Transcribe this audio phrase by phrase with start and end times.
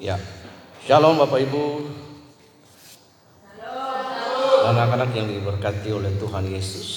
[0.00, 0.16] Ya.
[0.88, 1.84] Shalom Bapak Ibu.
[4.64, 6.88] Anak-anak yang diberkati oleh Tuhan Yesus.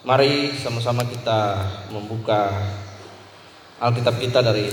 [0.00, 1.60] Mari sama-sama kita
[1.92, 2.56] membuka
[3.84, 4.72] Alkitab kita dari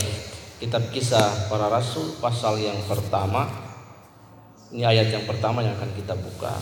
[0.63, 3.51] kitab kisah para rasul pasal yang pertama.
[4.71, 6.55] Ini ayat yang pertama yang akan kita buka.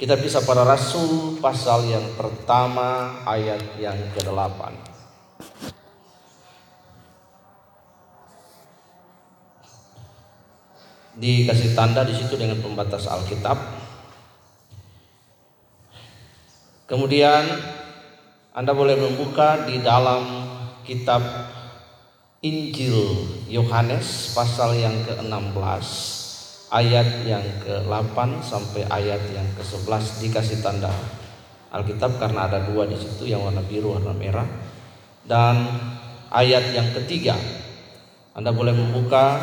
[0.00, 4.96] Kitab kisah para rasul pasal yang pertama ayat yang ke-8.
[11.18, 13.58] Dikasih tanda di situ dengan pembatas Alkitab.
[16.88, 17.44] Kemudian
[18.54, 20.24] Anda boleh membuka di dalam
[20.86, 21.20] kitab
[22.40, 25.86] Injil Yohanes pasal yang ke-16
[26.70, 30.94] ayat yang ke-8 sampai ayat yang ke-11 dikasih tanda
[31.68, 34.48] Alkitab karena ada dua di situ yang warna biru warna merah
[35.28, 35.66] dan
[36.32, 37.36] ayat yang ketiga
[38.32, 39.36] Anda boleh membuka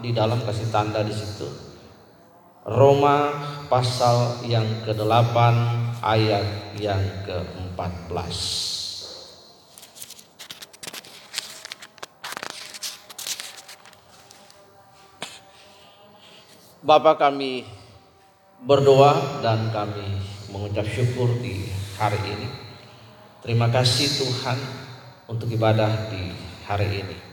[0.00, 1.48] di dalam kasih tanda di situ.
[2.66, 3.30] Roma
[3.70, 5.36] pasal yang ke-8
[6.02, 8.36] ayat yang ke-14.
[16.86, 17.66] Bapak kami
[18.62, 20.22] berdoa dan kami
[20.54, 21.66] mengucap syukur di
[21.98, 22.48] hari ini.
[23.42, 24.58] Terima kasih Tuhan
[25.26, 26.30] untuk ibadah di
[26.66, 27.25] hari ini.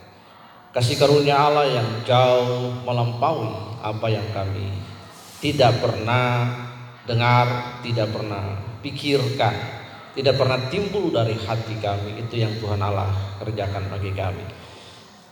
[0.74, 4.74] Kasih karunia Allah yang jauh melampaui apa yang kami
[5.38, 6.50] tidak pernah
[7.06, 9.54] dengar, tidak pernah pikirkan,
[10.18, 12.26] tidak pernah timbul dari hati kami.
[12.26, 14.46] Itu yang Tuhan Allah kerjakan bagi kami.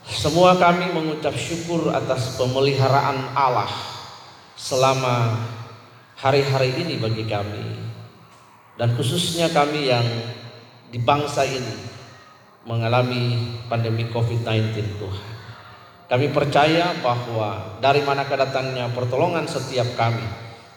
[0.06, 3.70] Semua kami mengucap syukur atas pemeliharaan Allah
[4.54, 5.42] selama
[6.22, 7.82] hari-hari ini bagi kami.
[8.78, 10.06] Dan khususnya kami yang
[10.94, 11.76] di bangsa ini
[12.62, 15.31] mengalami pandemi COVID-19 Tuhan.
[16.12, 20.20] Kami percaya bahwa dari mana kedatangnya pertolongan setiap kami,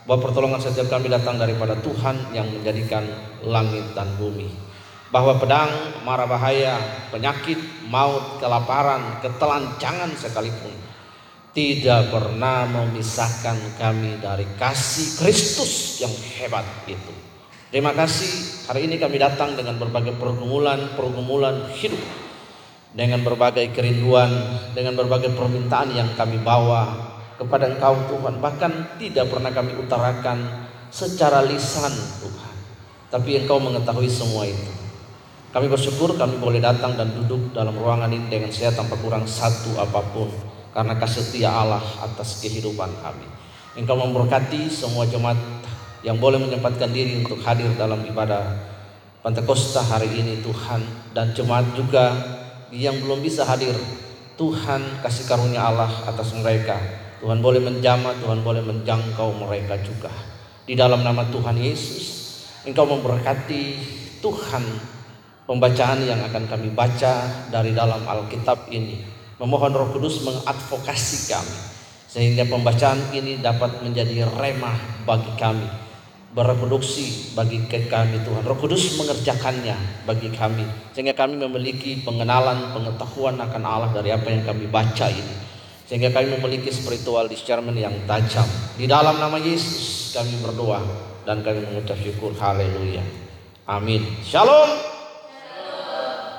[0.07, 3.03] bahwa pertolongan setiap kami datang daripada Tuhan yang menjadikan
[3.43, 4.47] langit dan bumi.
[5.11, 6.79] Bahwa pedang, mara bahaya,
[7.11, 7.59] penyakit,
[7.91, 10.71] maut, kelaparan, ketelanjangan sekalipun
[11.51, 17.11] tidak pernah memisahkan kami dari kasih Kristus yang hebat itu.
[17.75, 21.99] Terima kasih hari ini kami datang dengan berbagai pergumulan-pergumulan hidup
[22.95, 24.31] dengan berbagai kerinduan,
[24.71, 26.95] dengan berbagai permintaan yang kami bawa
[27.35, 28.39] kepada Engkau Tuhan.
[28.39, 31.91] Bahkan tidak pernah kami utarakan secara lisan
[32.23, 32.55] Tuhan.
[33.11, 34.71] Tapi Engkau mengetahui semua itu.
[35.51, 39.75] Kami bersyukur kami boleh datang dan duduk dalam ruangan ini dengan sehat tanpa kurang satu
[39.75, 40.31] apa pun.
[40.71, 43.27] Karena kasih setia Allah atas kehidupan kami.
[43.75, 45.39] Engkau memberkati semua jemaat
[46.03, 48.75] yang boleh menyempatkan diri untuk hadir dalam ibadah
[49.25, 50.85] Pantekosta hari ini Tuhan
[51.17, 52.13] dan jemaat juga
[52.75, 53.73] yang belum bisa hadir.
[54.35, 56.75] Tuhan kasih karunia Allah atas mereka.
[57.23, 60.11] Tuhan boleh menjamah Tuhan boleh menjangkau mereka juga.
[60.67, 62.15] Di dalam nama Tuhan Yesus
[62.65, 63.63] Engkau memberkati
[64.25, 64.65] Tuhan
[65.45, 69.05] pembacaan yang akan kami baca dari dalam Alkitab ini.
[69.37, 71.57] Memohon Roh Kudus mengadvokasi kami
[72.09, 75.84] sehingga pembacaan ini dapat menjadi remah bagi kami
[76.35, 78.43] bereproduksi bagi kami Tuhan.
[78.43, 84.43] Roh Kudus mengerjakannya bagi kami sehingga kami memiliki pengenalan, pengetahuan akan Allah dari apa yang
[84.43, 85.35] kami baca ini.
[85.87, 88.43] Sehingga kami memiliki spiritual discernment yang tajam.
[88.75, 90.83] Di dalam nama Yesus kami berdoa
[91.23, 92.35] dan kami mengucap syukur.
[92.35, 93.05] Haleluya.
[93.63, 94.03] Amin.
[94.19, 94.75] Shalom.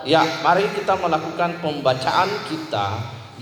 [0.06, 2.86] Ya, mari kita melakukan pembacaan kita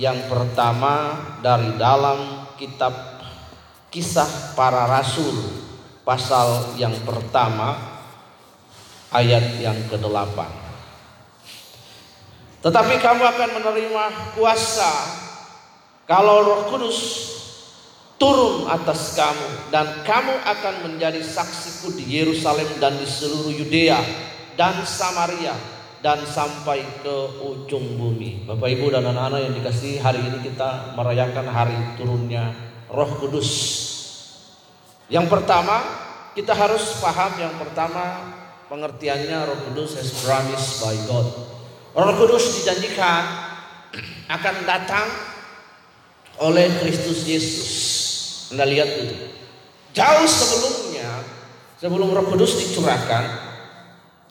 [0.00, 2.92] yang pertama dari dalam kitab
[3.92, 5.63] Kisah Para Rasul
[6.04, 7.80] pasal yang pertama
[9.08, 10.36] ayat yang ke-8.
[12.64, 14.04] Tetapi kamu akan menerima
[14.36, 14.92] kuasa
[16.08, 17.00] kalau Roh Kudus
[18.20, 24.00] turun atas kamu dan kamu akan menjadi saksiku di Yerusalem dan di seluruh Yudea
[24.56, 25.56] dan Samaria
[26.00, 28.44] dan sampai ke ujung bumi.
[28.44, 32.52] Bapak Ibu dan anak-anak yang dikasih hari ini kita merayakan hari turunnya
[32.92, 33.50] Roh Kudus
[35.12, 35.84] yang pertama,
[36.32, 38.34] kita harus paham yang pertama
[38.72, 41.28] pengertiannya Roh Kudus as promised by God.
[41.94, 43.22] Roh Kudus dijanjikan
[44.26, 45.06] akan datang
[46.42, 47.70] oleh Kristus Yesus.
[48.50, 49.14] Anda lihat itu.
[49.94, 51.22] Jauh sebelumnya,
[51.78, 53.54] sebelum Roh Kudus dicurahkan,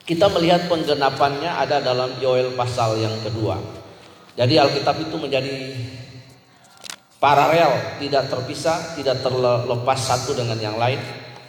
[0.04, 3.56] kita melihat penggenapannya ada dalam Yoel pasal yang kedua.
[4.36, 5.56] Jadi Alkitab itu menjadi
[7.24, 11.00] paralel, tidak terpisah, tidak terlepas satu dengan yang lain,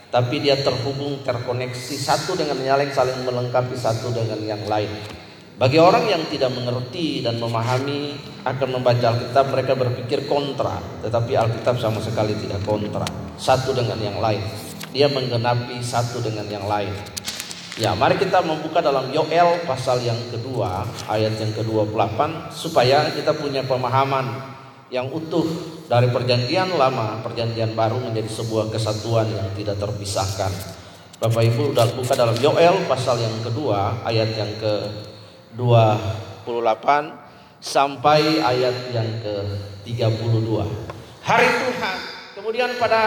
[0.07, 4.87] tapi dia terhubung, terkoneksi satu dengan yang lain, saling melengkapi satu dengan yang lain.
[5.59, 8.15] Bagi orang yang tidak mengerti dan memahami
[8.47, 13.03] akan membaca Alkitab mereka berpikir kontra, tetapi Alkitab sama sekali tidak kontra,
[13.35, 14.47] satu dengan yang lain.
[14.95, 16.95] Dia menggenapi satu dengan yang lain.
[17.75, 23.67] Ya, mari kita membuka dalam Yoel pasal yang kedua, ayat yang ke-28 supaya kita punya
[23.67, 24.54] pemahaman
[24.95, 25.43] yang utuh
[25.91, 30.47] dari perjanjian lama, perjanjian baru menjadi sebuah kesatuan yang tidak terpisahkan.
[31.19, 34.73] Bapak Ibu buka dalam Yoel pasal yang kedua, ayat yang ke
[35.59, 40.63] 28 sampai ayat yang ke-32.
[41.27, 41.97] Hari Tuhan.
[42.35, 43.01] Kemudian pada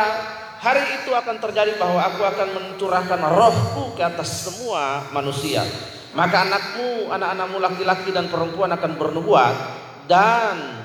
[0.61, 5.65] hari itu akan terjadi bahwa aku akan mencurahkan rohku ke atas semua manusia.
[6.13, 9.55] Maka anakmu, anak-anakmu laki-laki dan perempuan akan bernubuat
[10.09, 10.78] dan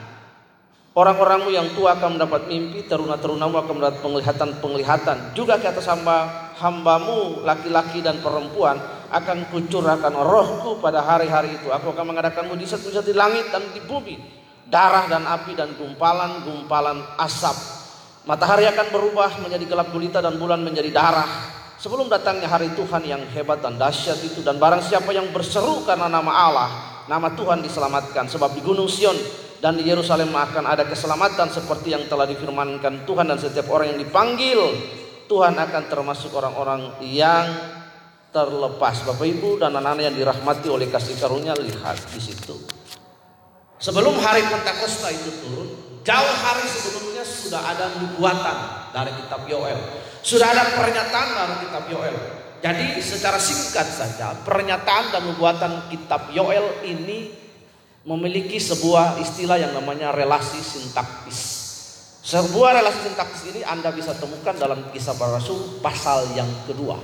[0.94, 5.34] Orang-orangmu yang tua akan mendapat mimpi, teruna-terunamu akan mendapat penglihatan-penglihatan.
[5.34, 8.78] Juga ke atas hamba, hambamu, laki-laki dan perempuan,
[9.10, 11.74] akan kucurahkan rohku pada hari-hari itu.
[11.74, 14.22] Aku akan mengadakan mujizat-mujizat di langit dan di bumi.
[14.69, 17.57] Darah dan api dan gumpalan-gumpalan asap.
[18.30, 21.30] Matahari akan berubah menjadi gelap gulita dan bulan menjadi darah.
[21.81, 24.46] Sebelum datangnya hari Tuhan yang hebat dan dahsyat itu.
[24.46, 26.69] Dan barang siapa yang berseru karena nama Allah,
[27.10, 28.30] nama Tuhan diselamatkan.
[28.30, 29.18] Sebab di Gunung Sion
[29.63, 34.00] dan di Yerusalem akan ada keselamatan seperti yang telah difirmankan Tuhan dan setiap orang yang
[34.04, 34.60] dipanggil
[35.31, 37.48] Tuhan akan termasuk orang-orang yang
[38.36, 39.07] terlepas.
[39.07, 42.60] Bapak Ibu dan anak-anak yang dirahmati oleh kasih karunia lihat di situ.
[43.80, 45.69] Sebelum hari Pentakosta itu turun,
[46.04, 48.57] jauh hari sebelumnya sudah ada nubuatan
[48.92, 49.80] dari kitab Yoel.
[50.19, 52.15] Sudah ada pernyataan dari kitab Yoel.
[52.60, 57.43] Jadi secara singkat saja, pernyataan dan nubuatan kitab Yoel ini
[58.03, 61.39] memiliki sebuah istilah yang namanya relasi sintaktis.
[62.23, 67.00] Sebuah relasi sintaktis ini Anda bisa temukan dalam kisah para rasul pasal yang kedua.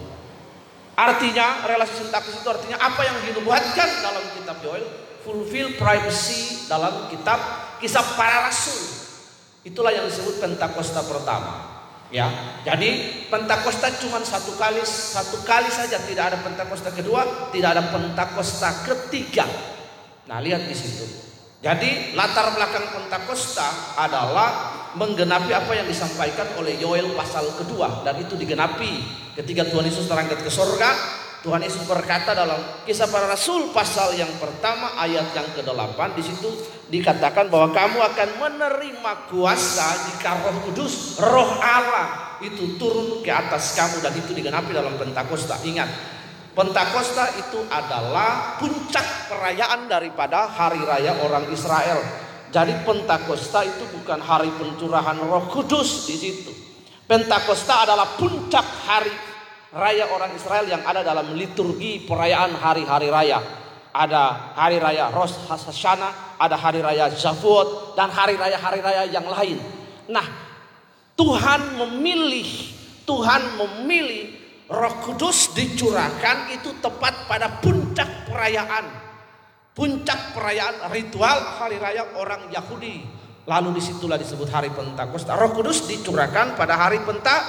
[0.99, 4.83] Artinya relasi sintaktis itu artinya apa yang dinubuatkan dalam kitab Yoel
[5.23, 7.39] fulfill privacy dalam kitab
[7.79, 8.99] kisah para rasul.
[9.63, 11.79] Itulah yang disebut Pentakosta pertama.
[12.09, 12.25] Ya,
[12.65, 18.83] jadi Pentakosta cuma satu kali, satu kali saja tidak ada Pentakosta kedua, tidak ada Pentakosta
[18.83, 19.45] ketiga.
[20.29, 21.09] Nah, lihat di situ.
[21.59, 28.39] Jadi latar belakang Pentakosta adalah menggenapi apa yang disampaikan oleh Yoel pasal kedua dan itu
[28.39, 29.03] digenapi
[29.35, 30.95] ketika Tuhan Yesus terangkat ke sorga
[31.39, 36.49] Tuhan Yesus berkata dalam kisah para rasul pasal yang pertama ayat yang ke-8 di situ
[36.91, 43.71] dikatakan bahwa kamu akan menerima kuasa jika Roh Kudus, Roh Allah itu turun ke atas
[43.77, 45.63] kamu dan itu digenapi dalam Pentakosta.
[45.63, 45.87] Ingat,
[46.53, 52.01] Pentakosta itu adalah puncak perayaan daripada hari raya orang Israel.
[52.49, 56.51] Jadi Pentakosta itu bukan hari pencurahan Roh Kudus di situ.
[57.05, 59.13] Pentakosta adalah puncak hari
[59.73, 63.39] raya orang Israel yang ada dalam liturgi perayaan hari-hari raya.
[63.89, 69.57] Ada hari raya Rosh Hashanah, ada hari raya Shavuot dan hari raya-hari raya yang lain.
[70.09, 70.25] Nah,
[71.17, 72.77] Tuhan memilih
[73.09, 74.38] Tuhan memilih
[74.69, 78.85] Roh Kudus dicurahkan itu tepat pada puncak perayaan.
[79.73, 83.01] Puncak perayaan ritual hari raya orang Yahudi.
[83.49, 85.33] Lalu di situlah disebut hari Pentakosta.
[85.33, 87.41] Roh Kudus dicurahkan pada hari Penta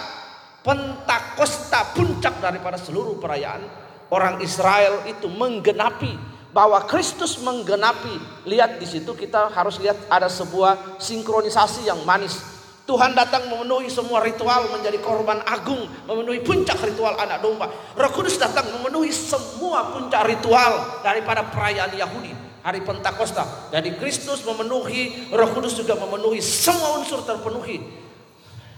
[0.64, 3.68] Pentakosta puncak daripada seluruh perayaan
[4.08, 6.16] orang Israel itu menggenapi
[6.56, 8.44] bahwa Kristus menggenapi.
[8.48, 12.49] Lihat di situ kita harus lihat ada sebuah sinkronisasi yang manis
[12.90, 17.70] Tuhan datang memenuhi semua ritual menjadi korban agung, memenuhi puncak ritual anak domba.
[17.94, 22.34] Roh Kudus datang memenuhi semua puncak ritual daripada perayaan Yahudi,
[22.66, 23.70] hari Pentakosta.
[23.70, 27.78] Jadi Kristus memenuhi, Roh Kudus juga memenuhi semua unsur terpenuhi.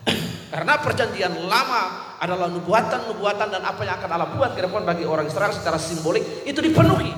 [0.53, 5.25] Karena perjanjian lama adalah nubuatan-nubuatan dan apa yang akan Allah buat ke depan bagi orang
[5.25, 7.17] Israel secara simbolik itu dipenuhi.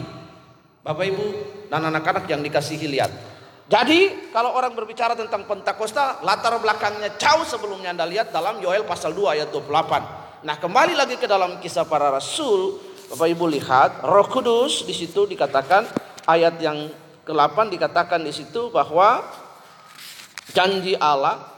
[0.86, 1.26] Bapak Ibu
[1.74, 3.33] dan anak-anak yang dikasihi lihat.
[3.64, 9.16] Jadi kalau orang berbicara tentang Pentakosta, latar belakangnya jauh sebelumnya Anda lihat dalam Yoel pasal
[9.16, 10.44] 2 ayat 28.
[10.44, 12.76] Nah kembali lagi ke dalam kisah para rasul,
[13.08, 15.88] Bapak Ibu lihat, Roh Kudus di situ dikatakan
[16.28, 16.92] ayat yang
[17.24, 19.24] ke-8 dikatakan di situ bahwa
[20.52, 21.48] janji Allah,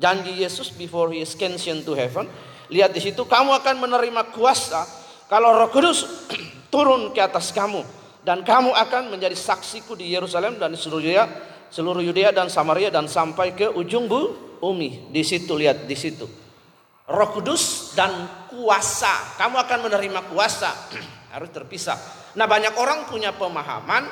[0.00, 2.24] janji Yesus before he ascension to heaven.
[2.72, 4.88] Lihat di situ kamu akan menerima kuasa
[5.28, 6.08] kalau Roh Kudus
[6.72, 7.84] turun ke atas kamu
[8.26, 11.24] dan kamu akan menjadi saksiku di Yerusalem dan di seluruh Yudea,
[11.70, 15.14] seluruh Yudea dan Samaria dan sampai ke ujung bu, bumi.
[15.14, 16.26] Di situ lihat di situ.
[17.06, 18.10] Roh Kudus dan
[18.50, 19.38] kuasa.
[19.38, 20.74] Kamu akan menerima kuasa.
[21.38, 21.94] Harus terpisah.
[22.34, 24.10] Nah, banyak orang punya pemahaman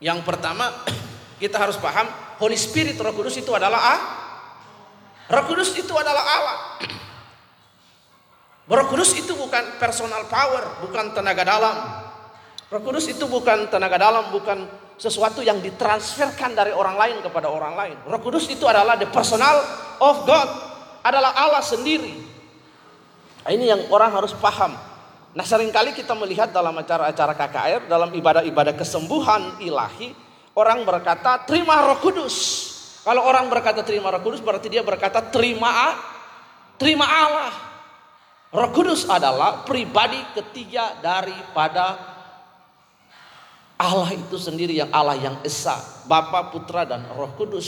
[0.00, 0.72] yang pertama
[1.42, 2.08] kita harus paham
[2.40, 4.00] Holy Spirit Roh Kudus itu adalah ah,
[5.28, 6.58] Roh Kudus itu adalah Allah.
[8.72, 11.76] Roh Kudus itu bukan personal power, bukan tenaga dalam.
[12.72, 14.64] Roh Kudus itu bukan tenaga dalam, bukan
[14.96, 17.96] sesuatu yang ditransferkan dari orang lain kepada orang lain.
[18.08, 19.60] Roh Kudus itu adalah the personal
[20.00, 20.48] of God,
[21.04, 22.16] adalah Allah sendiri.
[23.44, 24.72] Nah, ini yang orang harus paham.
[25.36, 30.16] Nah sering kali kita melihat dalam acara-acara KKR, dalam ibadah-ibadah kesembuhan ilahi,
[30.56, 32.36] orang berkata terima roh kudus.
[33.04, 35.96] Kalau orang berkata terima roh kudus berarti dia berkata terima
[36.76, 37.52] terima Allah.
[38.52, 42.11] Roh kudus adalah pribadi ketiga daripada
[43.82, 45.74] Allah itu sendiri yang Allah yang Esa,
[46.06, 47.66] Bapa, Putra dan Roh Kudus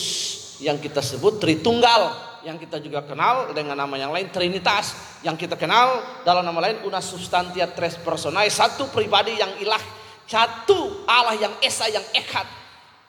[0.63, 2.15] yang kita sebut Tritunggal,
[2.47, 4.95] yang kita juga kenal dengan nama yang lain Trinitas,
[5.27, 9.83] yang kita kenal dalam nama lain Una Substantia Tres Personae, satu pribadi yang ilah,
[10.31, 12.47] satu Allah yang Esa yang Ekhat.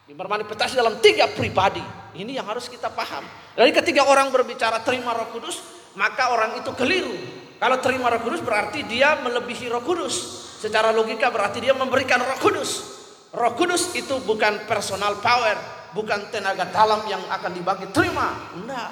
[0.10, 1.82] Bermanifestasi dalam tiga pribadi.
[2.16, 3.26] Ini yang harus kita paham.
[3.54, 5.62] Jadi ketika orang berbicara terima Roh Kudus,
[5.94, 7.14] maka orang itu keliru.
[7.62, 10.16] Kalau terima Roh Kudus berarti dia melebihi Roh Kudus.
[10.62, 12.95] Secara logika berarti dia memberikan Roh Kudus.
[13.36, 15.60] Roh Kudus itu bukan personal power,
[15.92, 18.32] bukan tenaga dalam yang akan dibagi terima.
[18.56, 18.90] Enggak.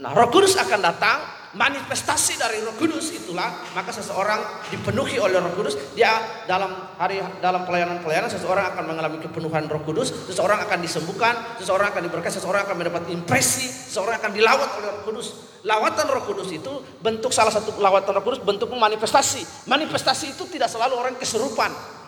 [0.00, 1.20] Nah, Roh Kudus akan datang,
[1.52, 6.08] manifestasi dari Roh Kudus itulah maka seseorang dipenuhi oleh Roh Kudus, dia
[6.48, 12.02] dalam hari dalam pelayanan-pelayanan seseorang akan mengalami kepenuhan Roh Kudus, seseorang akan disembuhkan, seseorang akan
[12.08, 15.28] diberkati, seseorang akan mendapat impresi, seseorang akan dilawat oleh Roh Kudus.
[15.68, 16.72] Lawatan Roh Kudus itu
[17.04, 19.68] bentuk salah satu lawatan Roh Kudus bentuk manifestasi.
[19.68, 21.99] Manifestasi itu tidak selalu orang keserupan.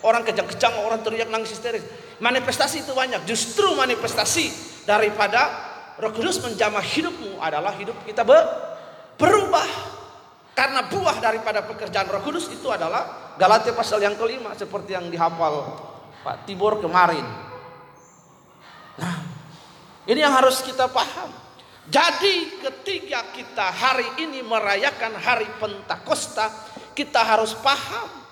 [0.00, 1.84] Orang kejang-kejang, orang teriak nangis histeris.
[2.16, 3.28] Manifestasi itu banyak.
[3.28, 4.48] Justru manifestasi
[4.88, 5.52] daripada
[6.00, 8.24] Roh Kudus menjamah hidupmu adalah hidup kita
[9.20, 9.68] berubah.
[10.56, 15.76] Karena buah daripada pekerjaan Roh Kudus itu adalah Galatia pasal yang kelima seperti yang dihafal
[16.24, 17.24] Pak Tibor kemarin.
[18.96, 19.16] Nah,
[20.08, 21.28] ini yang harus kita paham.
[21.86, 26.48] Jadi ketika kita hari ini merayakan hari Pentakosta,
[26.96, 28.25] kita harus paham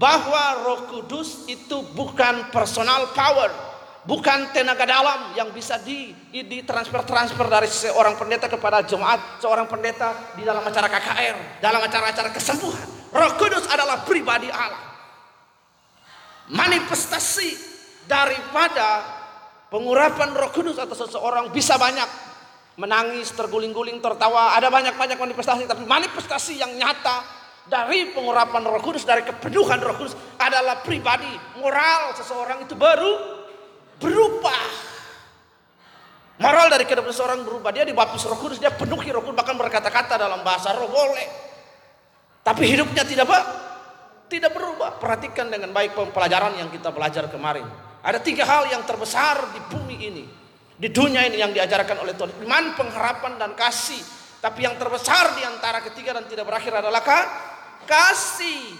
[0.00, 3.52] bahwa Roh Kudus itu bukan personal power,
[4.08, 6.16] bukan tenaga dalam yang bisa di,
[6.64, 12.32] transfer transfer dari seorang pendeta kepada jemaat, seorang pendeta di dalam acara KKR, dalam acara-acara
[12.32, 13.12] kesembuhan.
[13.12, 14.88] Roh Kudus adalah pribadi Allah.
[16.48, 17.50] Manifestasi
[18.08, 19.04] daripada
[19.68, 22.08] pengurapan Roh Kudus atau seseorang bisa banyak
[22.80, 29.26] menangis, terguling-guling, tertawa, ada banyak-banyak manifestasi, tapi manifestasi yang nyata dari pengurapan Roh Kudus, dari
[29.26, 31.28] kepenuhan Roh Kudus adalah pribadi,
[31.60, 33.40] moral seseorang itu baru
[34.00, 34.88] berubah.
[36.40, 37.68] Moral dari kehidupan seseorang berubah.
[37.68, 41.28] Dia dibaptis Roh Kudus, dia penuhi Roh Kudus, bahkan berkata-kata dalam bahasa Roh boleh.
[42.40, 43.40] Tapi hidupnya tidak apa?
[44.32, 44.96] Tidak berubah.
[44.96, 47.68] Perhatikan dengan baik pelajaran yang kita belajar kemarin.
[48.00, 50.24] Ada tiga hal yang terbesar di bumi ini.
[50.80, 52.32] Di dunia ini yang diajarkan oleh Tuhan.
[52.40, 54.00] Iman, pengharapan, dan kasih.
[54.40, 57.04] Tapi yang terbesar di antara ketiga dan tidak berakhir adalah
[57.84, 58.72] kasih.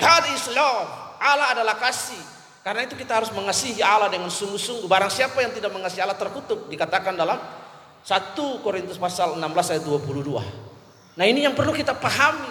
[0.00, 0.88] God is love.
[1.20, 2.20] Allah adalah kasih.
[2.64, 4.88] Karena itu kita harus mengasihi Allah dengan sungguh-sungguh.
[4.88, 6.72] Barang siapa yang tidak mengasihi Allah terkutuk.
[6.72, 7.36] Dikatakan dalam
[8.04, 11.20] 1 Korintus pasal 16 ayat 22.
[11.20, 12.48] Nah ini yang perlu kita pahami.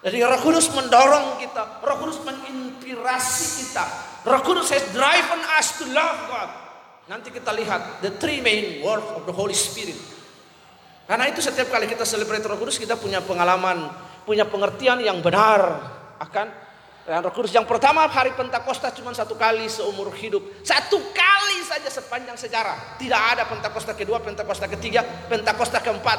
[0.00, 3.84] Jadi Roh Kudus mendorong kita, Roh Kudus menginspirasi kita.
[4.24, 6.50] Roh Kudus has driven us to love God.
[7.10, 10.19] Nanti kita lihat the three main words of the Holy Spirit.
[11.10, 13.90] Karena itu setiap kali kita celebrate Roh Kudus kita punya pengalaman
[14.22, 15.82] punya pengertian yang benar
[16.22, 16.46] akan
[17.02, 20.62] dan Roh Kudus yang pertama hari Pentakosta cuma satu kali seumur hidup.
[20.62, 22.94] Satu kali saja sepanjang sejarah.
[22.94, 26.18] Tidak ada Pentakosta kedua, Pentakosta ketiga, Pentakosta keempat.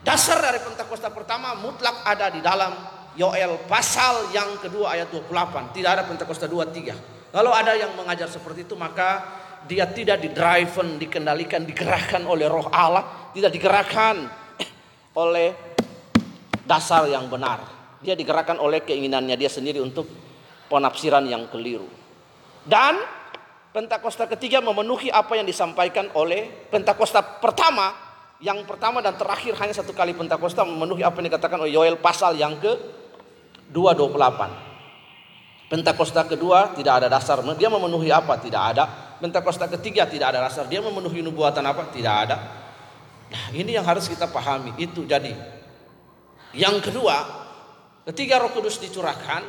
[0.00, 2.72] Dasar dari Pentakosta pertama mutlak ada di dalam
[3.20, 5.76] Yoel pasal yang kedua ayat 28.
[5.76, 7.36] Tidak ada Pentakosta 2 3.
[7.36, 13.25] Kalau ada yang mengajar seperti itu maka dia tidak didriven, dikendalikan, digerakkan oleh roh Allah,
[13.36, 14.32] tidak digerakkan
[15.12, 15.52] oleh
[16.64, 17.68] dasar yang benar.
[18.00, 20.08] Dia digerakkan oleh keinginannya dia sendiri untuk
[20.72, 21.84] penafsiran yang keliru.
[22.64, 22.96] Dan
[23.76, 27.92] Pentakosta ketiga memenuhi apa yang disampaikan oleh Pentakosta pertama.
[28.40, 32.40] Yang pertama dan terakhir hanya satu kali Pentakosta memenuhi apa yang dikatakan oleh Yoel pasal
[32.40, 32.72] yang ke
[33.68, 35.68] 228.
[35.68, 37.44] Pentakosta kedua tidak ada dasar.
[37.52, 38.40] Dia memenuhi apa?
[38.40, 38.88] Tidak ada.
[39.20, 40.64] Pentakosta ketiga tidak ada dasar.
[40.72, 41.84] Dia memenuhi nubuatan apa?
[41.92, 42.64] Tidak ada.
[43.26, 44.74] Nah, ini yang harus kita pahami.
[44.78, 45.56] Itu jadi
[46.56, 47.16] yang kedua,
[48.08, 49.44] ketika Roh Kudus dicurahkan,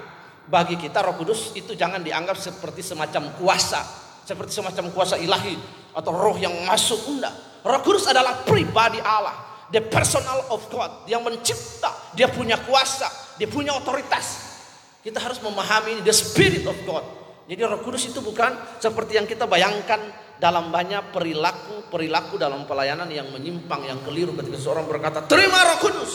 [0.52, 3.80] bagi kita Roh Kudus itu jangan dianggap seperti semacam kuasa,
[4.28, 5.56] seperti semacam kuasa ilahi
[5.96, 7.32] atau roh yang masuk enggak.
[7.64, 13.08] Roh Kudus adalah pribadi Allah, the personal of God yang mencipta, dia punya kuasa,
[13.40, 14.60] dia punya otoritas.
[15.00, 17.08] Kita harus memahami ini, the spirit of God.
[17.48, 18.52] Jadi Roh Kudus itu bukan
[18.84, 20.04] seperti yang kita bayangkan
[20.38, 26.14] dalam banyak perilaku-perilaku dalam pelayanan yang menyimpang, yang keliru ketika seorang berkata, "Terima Roh Kudus."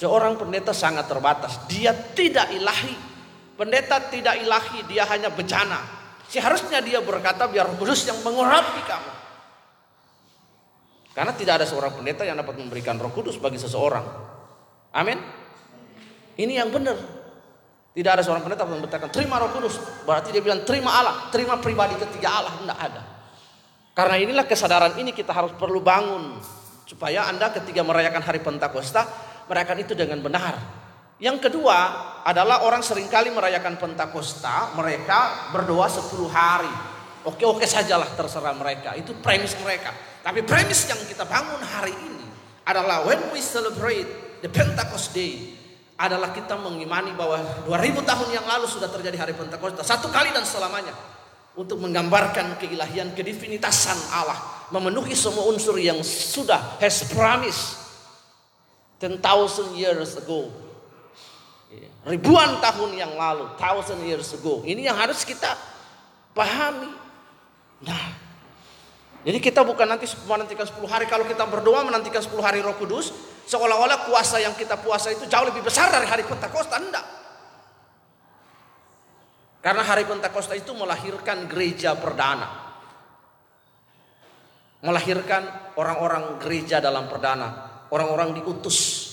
[0.00, 1.68] Seorang pendeta sangat terbatas.
[1.68, 2.96] Dia tidak ilahi.
[3.60, 5.76] Pendeta tidak ilahi, dia hanya bencana.
[6.24, 9.12] Seharusnya dia berkata biar Roh Kudus yang mengurapi kamu.
[11.12, 14.08] Karena tidak ada seorang pendeta yang dapat memberikan Roh Kudus bagi seseorang.
[14.96, 15.20] Amin.
[16.40, 17.19] Ini yang benar.
[17.90, 19.82] Tidak ada seorang pendeta yang mengatakan terima Roh Kudus.
[20.06, 22.54] Berarti dia bilang terima Allah, terima pribadi ketiga Allah.
[22.54, 23.02] Tidak ada.
[23.98, 26.38] Karena inilah kesadaran ini kita harus perlu bangun
[26.86, 29.02] supaya Anda ketika merayakan hari Pentakosta
[29.50, 30.54] merayakan itu dengan benar.
[31.20, 31.76] Yang kedua
[32.24, 36.72] adalah orang sering kali merayakan Pentakosta, mereka berdoa 10 hari.
[37.26, 39.92] Oke-oke sajalah terserah mereka, itu premis mereka.
[40.24, 42.24] Tapi premis yang kita bangun hari ini
[42.64, 44.08] adalah when we celebrate
[44.40, 45.59] the Pentecost Day
[46.00, 50.48] adalah kita mengimani bahwa 2000 tahun yang lalu sudah terjadi hari Pentakosta satu kali dan
[50.48, 50.96] selamanya
[51.52, 54.40] untuk menggambarkan keilahian kedivinitassan Allah
[54.72, 57.76] memenuhi semua unsur yang sudah has promised
[58.96, 60.48] 10,000 years ago.
[62.00, 64.64] Ribuan tahun yang lalu, thousand years ago.
[64.64, 65.52] Ini yang harus kita
[66.32, 66.88] pahami.
[67.84, 68.02] Nah,
[69.20, 73.12] jadi kita bukan nanti menantikan 10 hari kalau kita berdoa menantikan 10 hari Roh Kudus,
[73.50, 77.06] seolah-olah kuasa yang kita puasa itu jauh lebih besar dari hari Pentakosta, enggak.
[79.58, 82.70] Karena hari Pentakosta itu melahirkan gereja perdana.
[84.80, 89.10] Melahirkan orang-orang gereja dalam perdana, orang-orang diutus.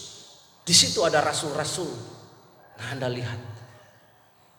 [0.64, 1.92] Di situ ada rasul-rasul,
[2.78, 3.42] Nah Anda lihat.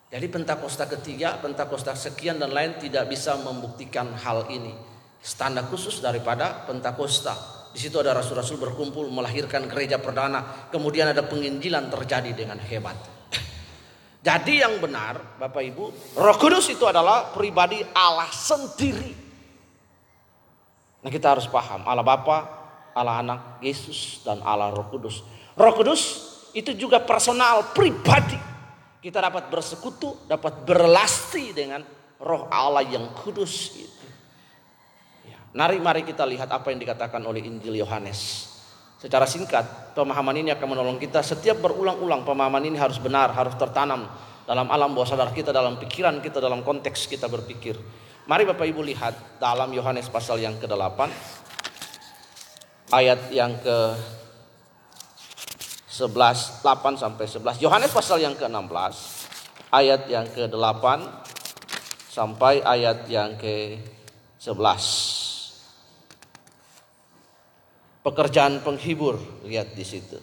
[0.09, 4.73] Jadi Pentakosta ketiga, Pentakosta sekian dan lain tidak bisa membuktikan hal ini.
[5.21, 7.58] Standar khusus daripada Pentakosta.
[7.73, 10.69] Di situ ada rasul-rasul berkumpul melahirkan gereja perdana.
[10.73, 12.97] Kemudian ada penginjilan terjadi dengan hebat.
[14.27, 15.85] Jadi yang benar Bapak Ibu,
[16.19, 19.13] Roh Kudus itu adalah pribadi Allah sendiri.
[20.99, 22.39] Nah kita harus paham Allah Bapa,
[22.97, 25.23] Allah Anak, Yesus dan Allah Roh Kudus.
[25.55, 26.03] Roh Kudus
[26.57, 28.39] itu juga personal, pribadi.
[28.99, 31.87] Kita dapat bersekutu, dapat berlasti dengan
[32.19, 33.98] roh Allah yang kudus itu.
[35.57, 38.53] Mari mari kita lihat apa yang dikatakan oleh Injil Yohanes.
[38.99, 44.11] Secara singkat, pemahaman ini akan menolong kita setiap berulang-ulang pemahaman ini harus benar, harus tertanam
[44.45, 47.79] dalam alam bawah sadar kita, dalam pikiran kita, dalam konteks kita berpikir.
[48.29, 51.01] Mari Bapak Ibu lihat dalam Yohanes pasal yang ke-8
[52.93, 53.79] ayat yang ke
[55.89, 57.65] 11 8 sampai 11.
[57.65, 58.95] Yohanes pasal yang ke-16
[59.73, 60.85] ayat yang ke-8
[62.13, 65.18] sampai ayat yang ke-11.
[68.09, 70.17] Pekerjaan penghibur lihat di situ.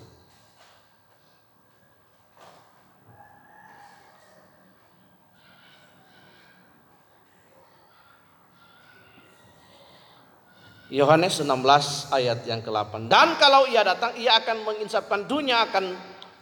[10.90, 13.06] Yohanes 16 ayat yang ke-8.
[13.06, 15.94] Dan kalau ia datang, ia akan menginsapkan dunia akan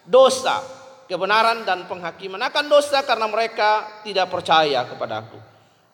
[0.08, 0.64] dosa,
[1.12, 2.40] kebenaran dan penghakiman.
[2.40, 5.53] Akan dosa karena mereka tidak percaya kepada aku.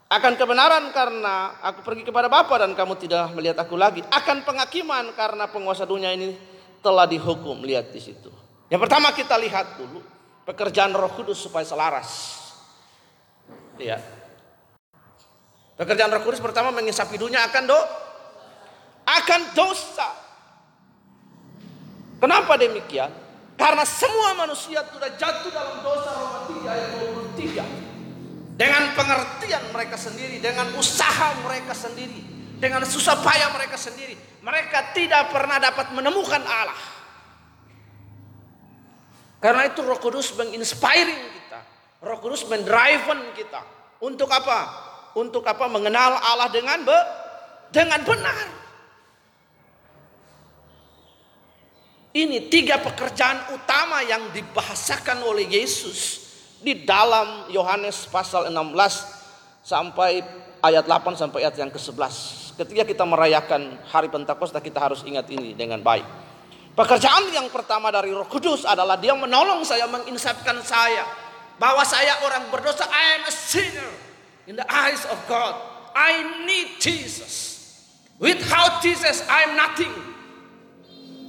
[0.09, 4.01] Akan kebenaran karena aku pergi kepada Bapa dan kamu tidak melihat aku lagi.
[4.09, 6.33] Akan penghakiman karena penguasa dunia ini
[6.81, 7.61] telah dihukum.
[7.61, 8.33] Lihat di situ.
[8.73, 10.01] Yang pertama kita lihat dulu
[10.49, 12.41] pekerjaan Roh Kudus supaya selaras.
[13.77, 14.01] Lihat.
[15.77, 17.79] Pekerjaan Roh Kudus pertama mengisapi dunia akan do
[19.05, 20.09] akan dosa.
[22.17, 23.13] Kenapa demikian?
[23.53, 26.89] Karena semua manusia sudah jatuh dalam dosa Roma 3 ayat
[27.37, 27.78] 23.
[28.99, 32.19] Pengertian mereka sendiri, dengan usaha mereka sendiri,
[32.59, 34.11] dengan susah payah mereka sendiri,
[34.43, 36.75] mereka tidak pernah dapat menemukan Allah.
[39.39, 41.59] Karena itu Roh Kudus menginspiring kita.
[42.03, 43.07] Roh Kudus mendrive
[43.39, 43.63] kita.
[44.03, 44.67] Untuk apa?
[45.15, 45.71] Untuk apa?
[45.71, 46.99] Mengenal Allah dengan be
[47.71, 48.47] dengan benar.
[52.11, 56.28] Ini tiga pekerjaan utama yang dibahasakan oleh Yesus
[56.59, 60.19] di dalam Yohanes pasal 16 sampai
[60.59, 62.13] ayat 8 sampai ayat yang ke-11.
[62.59, 66.03] Ketika kita merayakan hari Pentakosta kita harus ingat ini dengan baik.
[66.75, 71.03] Pekerjaan yang pertama dari Roh Kudus adalah dia menolong saya menginsapkan saya
[71.59, 72.87] bahwa saya orang berdosa.
[72.87, 73.91] I am a sinner
[74.47, 75.55] in the eyes of God.
[75.95, 77.59] I need Jesus.
[78.19, 79.91] Without Jesus I am nothing.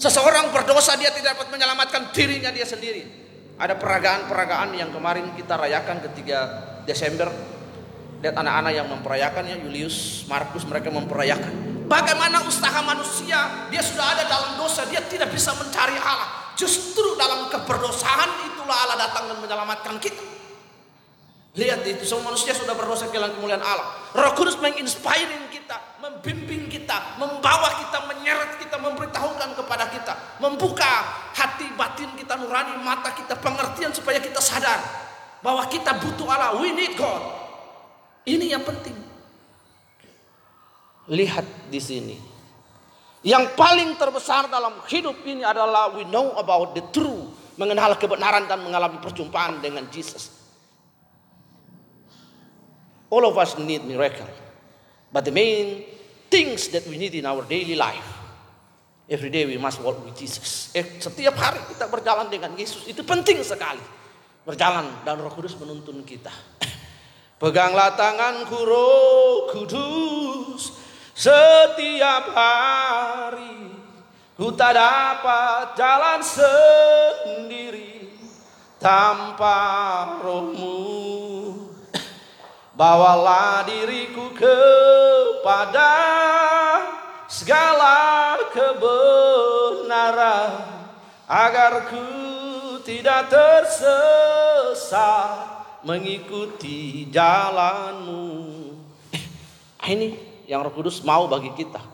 [0.01, 3.20] Seseorang berdosa dia tidak dapat menyelamatkan dirinya dia sendiri.
[3.61, 6.39] Ada peragaan-peragaan yang kemarin kita rayakan ketika
[6.89, 7.29] Desember.
[8.25, 11.85] Lihat anak-anak yang memperayakannya, Julius, Markus mereka memperayakan.
[11.85, 16.55] Bagaimana usaha manusia, dia sudah ada dalam dosa, dia tidak bisa mencari Allah.
[16.57, 20.25] Justru dalam keberdosaan itulah Allah datang dan menyelamatkan kita.
[21.59, 23.91] Lihat itu semua manusia sudah berdosa kehilangan kemuliaan Allah.
[24.17, 30.91] Roh Kudus menginspiring kita, membimbing kita, membawa kita, menyeret kita, memberitahukan kepada kita, membuka
[31.31, 34.83] hati batin kita nurani, mata kita pengertian supaya kita sadar
[35.39, 36.59] bahwa kita butuh Allah.
[36.59, 37.23] We need God.
[38.27, 38.99] Ini yang penting.
[41.07, 42.19] Lihat di sini.
[43.23, 47.31] Yang paling terbesar dalam hidup ini adalah we know about the truth.
[47.55, 50.35] Mengenal kebenaran dan mengalami perjumpaan dengan Jesus.
[53.07, 54.50] All of us need miracle.
[55.11, 55.83] But the main
[56.31, 58.23] things that we need in our daily life.
[59.11, 60.71] Every day we must walk with Jesus.
[60.71, 62.87] Eh, setiap hari kita berjalan dengan Yesus.
[62.87, 63.83] Itu penting sekali.
[64.47, 66.31] Berjalan dan roh kudus menuntun kita.
[67.43, 70.79] Peganglah tanganku roh kudus.
[71.11, 73.75] Setiap hari.
[74.39, 78.15] Ku tak dapat jalan sendiri.
[78.79, 79.59] Tanpa
[80.23, 81.40] rohmu.
[82.81, 85.93] Bawalah diriku kepada
[87.29, 90.09] segala kebenaran
[91.29, 92.01] agar ku
[92.81, 94.97] tidak tersesat
[95.85, 98.49] mengikuti jalanmu.
[99.85, 100.17] Ini
[100.49, 101.85] yang Roh Kudus mau bagi kita.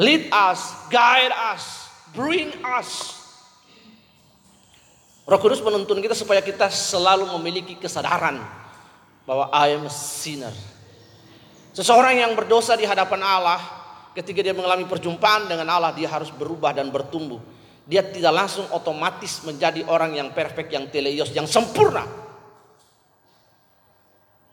[0.00, 3.20] Lead us, guide us, bring us.
[5.28, 8.64] Roh Kudus menuntun kita supaya kita selalu memiliki kesadaran
[9.26, 10.54] bahwa I am a sinner.
[11.74, 13.60] Seseorang yang berdosa di hadapan Allah,
[14.16, 17.42] ketika dia mengalami perjumpaan dengan Allah, dia harus berubah dan bertumbuh.
[17.84, 22.06] Dia tidak langsung otomatis menjadi orang yang perfect, yang teleios, yang sempurna.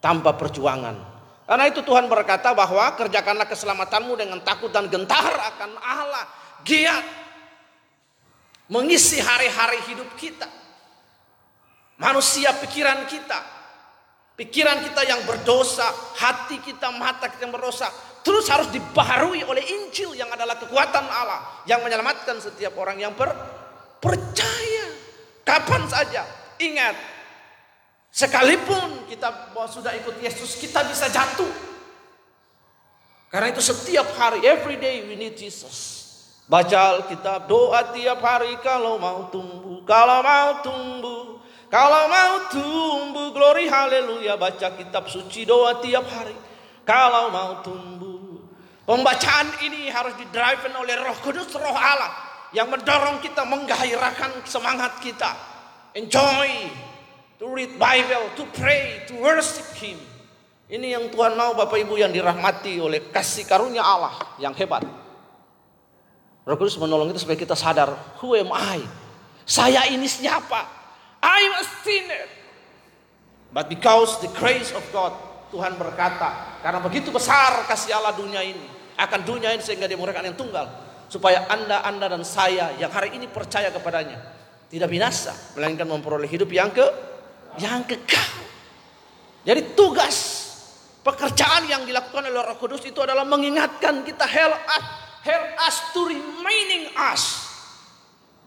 [0.04, 1.16] Tanpa perjuangan.
[1.48, 6.28] Karena itu Tuhan berkata bahwa kerjakanlah keselamatanmu dengan takut dan gentar akan Allah.
[6.68, 7.06] Giat.
[8.68, 10.50] Mengisi hari-hari hidup kita.
[12.00, 13.53] Manusia pikiran kita
[14.34, 15.86] Pikiran kita yang berdosa,
[16.18, 17.86] hati kita, mata kita yang berdosa,
[18.26, 23.14] terus harus dibaharui oleh Injil yang adalah kekuatan Allah yang menyelamatkan setiap orang yang
[24.02, 24.86] percaya.
[25.46, 26.26] Kapan saja,
[26.58, 26.98] ingat,
[28.10, 31.52] sekalipun kita sudah ikut Yesus, kita bisa jatuh.
[33.30, 36.02] Karena itu setiap hari, every day we need Jesus.
[36.50, 41.23] Baca Alkitab, doa tiap hari kalau mau tumbuh, kalau mau tumbuh.
[41.74, 46.38] Kalau mau tumbuh glory haleluya baca kitab suci doa tiap hari.
[46.86, 48.46] Kalau mau tumbuh.
[48.86, 52.14] Pembacaan ini harus didriven oleh roh kudus roh Allah.
[52.54, 55.34] Yang mendorong kita menggairahkan semangat kita.
[55.98, 56.70] Enjoy.
[57.42, 59.98] To read Bible, to pray, to worship Him.
[60.70, 64.86] Ini yang Tuhan mau Bapak Ibu yang dirahmati oleh kasih karunia Allah yang hebat.
[66.46, 68.86] Roh Kudus menolong kita supaya kita sadar, who am I?
[69.42, 70.83] Saya ini siapa?
[71.24, 72.28] I'm a sinner.
[73.56, 75.16] But because the grace of God,
[75.56, 78.68] Tuhan berkata, karena begitu besar kasih Allah dunia ini,
[79.00, 80.68] akan dunia ini sehingga dia yang tunggal.
[81.08, 84.18] Supaya anda, anda dan saya yang hari ini percaya kepadanya.
[84.68, 86.84] Tidak binasa, melainkan memperoleh hidup yang ke
[87.62, 88.34] yang kekal.
[89.46, 90.18] Jadi tugas
[91.06, 94.86] pekerjaan yang dilakukan oleh Roh Kudus itu adalah mengingatkan kita help us,
[95.22, 97.46] help us to remaining us.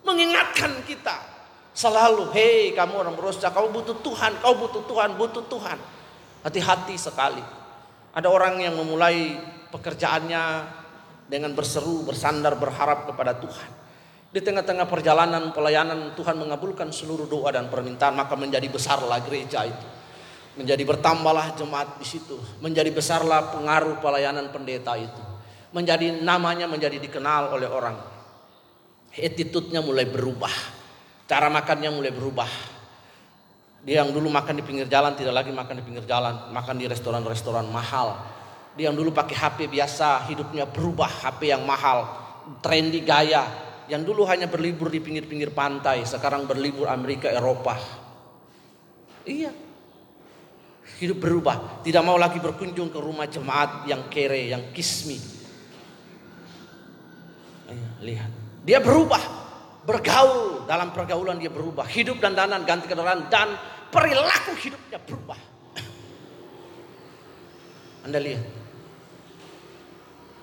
[0.03, 1.36] Mengingatkan kita
[1.77, 5.77] Selalu, hei kamu orang berusaha, kau butuh Tuhan, kau butuh Tuhan, butuh Tuhan.
[6.41, 7.45] Hati-hati sekali.
[8.17, 9.37] Ada orang yang memulai
[9.69, 10.43] pekerjaannya
[11.29, 13.71] dengan berseru, bersandar, berharap kepada Tuhan.
[14.33, 19.87] Di tengah-tengah perjalanan pelayanan Tuhan mengabulkan seluruh doa dan permintaan, maka menjadi besarlah gereja itu.
[20.57, 22.41] Menjadi bertambahlah jemaat di situ.
[22.65, 25.21] Menjadi besarlah pengaruh pelayanan pendeta itu.
[25.77, 28.01] Menjadi namanya menjadi dikenal oleh orang.
[29.13, 30.76] Attitude-nya mulai berubah
[31.27, 32.47] Cara makannya mulai berubah.
[33.83, 36.87] Dia yang dulu makan di pinggir jalan tidak lagi makan di pinggir jalan, makan di
[36.87, 38.19] restoran-restoran mahal.
[38.79, 42.07] Dia yang dulu pakai HP biasa, hidupnya berubah, HP yang mahal,
[42.63, 43.47] trendy gaya.
[43.87, 47.79] Yang dulu hanya berlibur di pinggir-pinggir pantai, sekarang berlibur Amerika, Eropa.
[49.23, 49.55] Iya.
[50.99, 55.19] Hidup berubah, tidak mau lagi berkunjung ke rumah jemaat yang kere, yang kismi.
[57.71, 58.31] Iya, lihat,
[58.63, 59.46] dia berubah
[59.87, 61.87] bergaul dalam pergaulan dia berubah.
[61.87, 63.55] Hidup dan danan ganti kendaraan dan
[63.89, 65.39] perilaku hidupnya berubah.
[68.03, 68.45] Anda lihat.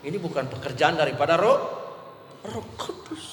[0.03, 1.60] Ini bukan pekerjaan daripada roh
[2.43, 3.27] roh kudus.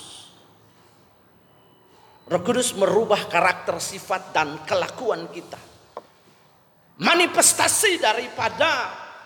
[2.30, 5.58] Roh kudus merubah karakter sifat dan kelakuan kita.
[7.00, 8.70] Manifestasi daripada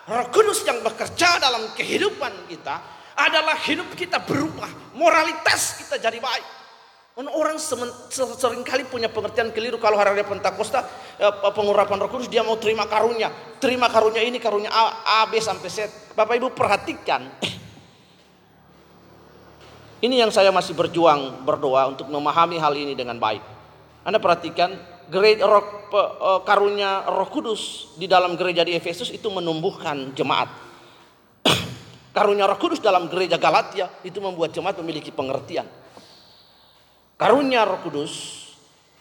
[0.09, 2.75] roh kudus yang bekerja dalam kehidupan kita
[3.13, 6.64] adalah hidup kita berubah moralitas kita jadi baik
[7.15, 7.55] Orang
[8.11, 10.83] sering kali punya pengertian keliru kalau hari raya Pentakosta
[11.15, 15.39] eh, pengurapan Roh Kudus dia mau terima karunia, terima karunia ini karunia A, A B
[15.39, 16.11] sampai Z.
[16.11, 17.23] Bapak Ibu perhatikan.
[20.05, 23.39] Ini yang saya masih berjuang berdoa untuk memahami hal ini dengan baik.
[24.03, 24.75] Anda perhatikan
[25.07, 25.63] gereja roh,
[25.95, 30.51] eh, karunia Roh Kudus di dalam gereja di Efesus itu menumbuhkan jemaat.
[32.15, 35.84] karunia Roh Kudus dalam gereja Galatia itu membuat jemaat memiliki pengertian.
[37.15, 38.43] Karunia Roh Kudus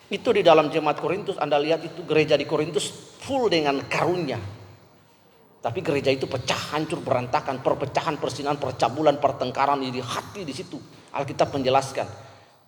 [0.06, 4.38] itu di dalam jemaat Korintus Anda lihat itu gereja di Korintus full dengan karunia.
[5.64, 10.76] Tapi gereja itu pecah, hancur, berantakan, perpecahan, persinahan, percabulan, pertengkaran di hati di situ.
[11.10, 12.04] Alkitab menjelaskan.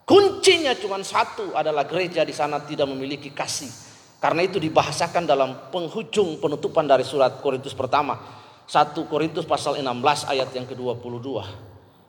[0.09, 3.69] Kuncinya cuma satu adalah gereja di sana tidak memiliki kasih.
[4.17, 8.17] Karena itu dibahasakan dalam penghujung penutupan dari surat Korintus pertama.
[8.65, 11.29] 1 Korintus pasal 16 ayat yang ke-22.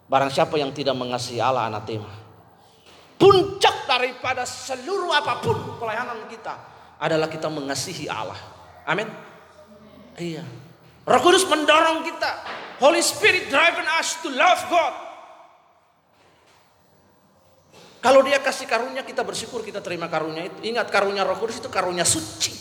[0.07, 2.26] Barang siapa yang tidak mengasihi Allah anatema.
[3.17, 6.53] Puncak daripada seluruh apa pun pelayanan kita
[7.01, 8.37] adalah kita mengasihi Allah.
[8.85, 9.09] Amin.
[10.17, 10.45] Iya.
[11.07, 12.31] Roh Kudus mendorong kita.
[12.77, 14.93] Holy Spirit driving us to love God.
[17.97, 20.69] Kalau dia kasih karunia kita bersyukur kita terima karunia itu.
[20.69, 22.53] Ingat karunia Roh Kudus itu karunia suci.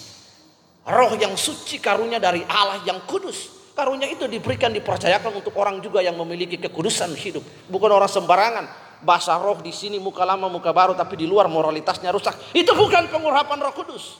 [0.86, 3.52] Roh yang suci karunia dari Allah yang kudus.
[3.76, 8.64] Karunia itu diberikan dipercayakan untuk orang juga yang memiliki kekudusan hidup, bukan orang sembarangan.
[9.04, 12.56] Bahasa roh di sini muka lama muka baru tapi di luar moralitasnya rusak.
[12.56, 14.16] Itu bukan pengurapan Roh Kudus.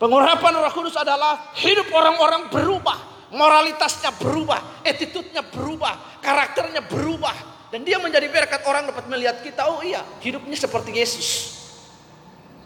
[0.00, 7.34] Pengurapan Roh Kudus adalah hidup orang-orang berubah, moralitasnya berubah, attitude-nya berubah, karakternya berubah,
[7.70, 11.28] dan dia menjadi berkat orang dapat melihat kita, oh iya, hidupnya seperti Yesus.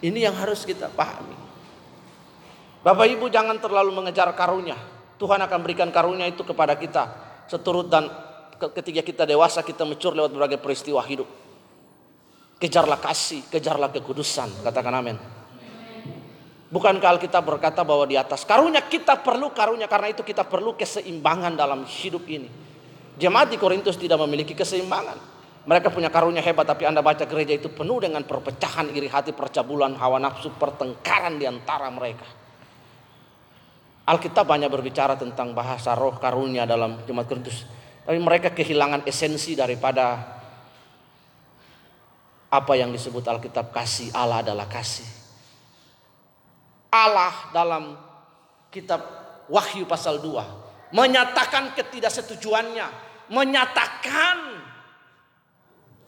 [0.04, 1.36] Ini yang harus kita pahami.
[2.84, 4.76] Bapak Ibu jangan terlalu mengejar karunia.
[5.18, 7.10] Tuhan akan berikan karunia itu kepada kita
[7.50, 8.06] seturut dan
[8.58, 11.30] ketika kita dewasa kita mencur lewat berbagai peristiwa hidup.
[12.58, 15.16] Kejarlah kasih, kejarlah kekudusan, katakan amin.
[16.68, 21.56] Bukankah Alkitab berkata bahwa di atas karunia kita perlu karunia karena itu kita perlu keseimbangan
[21.56, 22.50] dalam hidup ini.
[23.16, 25.16] Jemaat di Korintus tidak memiliki keseimbangan.
[25.64, 29.96] Mereka punya karunia hebat tapi Anda baca gereja itu penuh dengan perpecahan, iri hati, percabulan,
[29.96, 32.28] hawa nafsu, pertengkaran di antara mereka.
[34.08, 37.64] Alkitab banyak berbicara tentang bahasa roh karunia dalam jemaat Korintus.
[38.08, 40.16] Tapi mereka kehilangan esensi daripada
[42.48, 44.08] apa yang disebut Alkitab kasih.
[44.16, 45.04] Allah adalah kasih.
[46.88, 48.00] Allah dalam
[48.72, 49.04] kitab
[49.52, 52.88] Wahyu pasal 2 menyatakan ketidaksetujuannya
[53.28, 54.56] menyatakan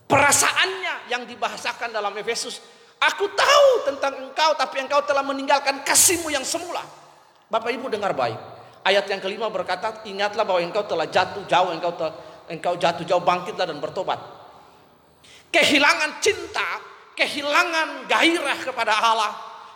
[0.08, 2.64] perasaannya yang dibahasakan dalam Efesus.
[2.96, 6.80] Aku tahu tentang engkau tapi engkau telah meninggalkan kasihmu yang semula.
[7.52, 8.59] Bapak Ibu dengar baik.
[8.80, 12.16] Ayat yang kelima berkata, ingatlah bahwa engkau telah jatuh jauh, engkau telah,
[12.48, 14.16] engkau jatuh jauh, bangkitlah dan bertobat.
[15.52, 16.80] Kehilangan cinta,
[17.12, 19.32] kehilangan gairah kepada Allah,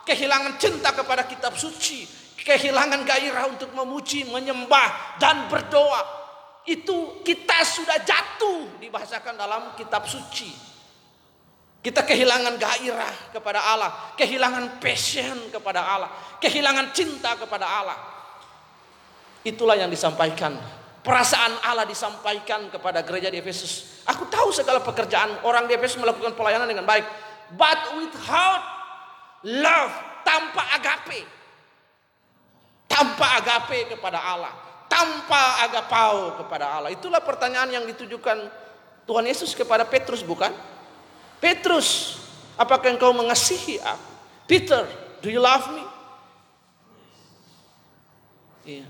[0.09, 2.09] kehilangan cinta kepada kitab suci,
[2.41, 6.25] kehilangan gairah untuk memuji, menyembah dan berdoa
[6.65, 10.49] itu kita sudah jatuh dibahasakan dalam kitab suci.
[11.85, 16.09] Kita kehilangan gairah kepada Allah, kehilangan passion kepada Allah,
[16.41, 18.14] kehilangan cinta kepada Allah.
[19.45, 20.57] Itulah yang disampaikan.
[21.05, 24.03] Perasaan Allah disampaikan kepada gereja di Efesus.
[24.09, 27.05] Aku tahu segala pekerjaan orang di Efesus melakukan pelayanan dengan baik.
[27.53, 28.65] But without
[29.45, 29.93] love,
[30.25, 31.21] tanpa agape.
[32.89, 36.95] Tanpa agape kepada Allah tanpa agapau kepada Allah.
[36.95, 38.47] Itulah pertanyaan yang ditujukan
[39.11, 40.55] Tuhan Yesus kepada Petrus bukan?
[41.43, 42.23] Petrus,
[42.55, 44.11] apakah engkau mengasihi aku?
[44.47, 44.87] Peter,
[45.19, 45.85] do you love me?
[48.65, 48.87] Iya.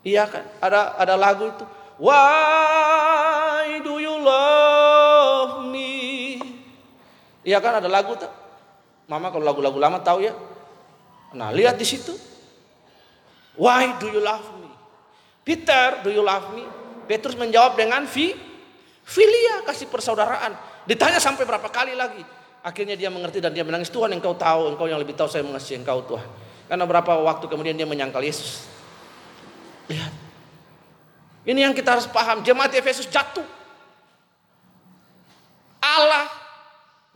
[0.00, 0.44] Iya kan?
[0.60, 1.64] Ada ada lagu itu.
[2.00, 6.40] Why do you love me?
[7.44, 8.28] Iya kan ada lagu tuh.
[9.10, 10.32] Mama kalau lagu-lagu lama tahu ya.
[11.36, 12.14] Nah, lihat di situ.
[13.58, 14.70] Why do you love me?
[15.44, 16.64] Peter, do you love me?
[17.10, 18.32] Petrus menjawab dengan fi,
[19.02, 20.54] filia, kasih persaudaraan.
[20.86, 22.22] Ditanya sampai berapa kali lagi.
[22.62, 23.90] Akhirnya dia mengerti dan dia menangis.
[23.90, 26.28] Tuhan engkau tahu, engkau yang lebih tahu saya mengasihi engkau Tuhan.
[26.70, 28.79] Karena berapa waktu kemudian dia menyangkal Yesus.
[29.90, 30.12] Lihat.
[31.50, 32.46] Ini yang kita harus paham.
[32.46, 33.42] Jemaat Efesus jatuh.
[35.82, 36.30] Allah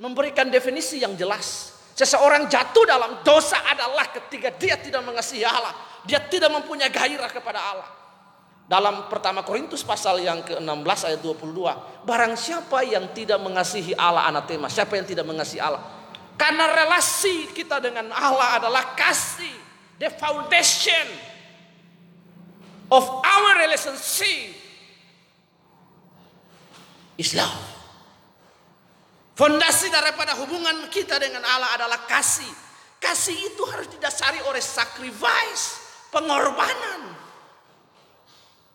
[0.02, 1.76] memberikan definisi yang jelas.
[1.94, 5.70] Seseorang jatuh dalam dosa adalah ketika dia tidak mengasihi Allah.
[6.02, 7.88] Dia tidak mempunyai gairah kepada Allah.
[8.64, 12.08] Dalam pertama Korintus pasal yang ke-16 ayat 22.
[12.08, 14.66] Barang siapa yang tidak mengasihi Allah anatema.
[14.66, 15.84] Siapa yang tidak mengasihi Allah.
[16.34, 19.62] Karena relasi kita dengan Allah adalah kasih.
[20.00, 21.33] The foundation
[22.94, 24.54] of our relationship
[27.18, 27.74] is love.
[29.34, 32.46] Fondasi daripada hubungan kita dengan Allah adalah kasih.
[33.02, 35.82] Kasih itu harus didasari oleh sacrifice,
[36.14, 37.18] pengorbanan.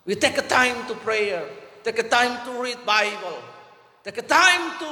[0.04, 1.48] We take a time to prayer,
[1.88, 3.40] take a time to read Bible,
[4.04, 4.92] take a time to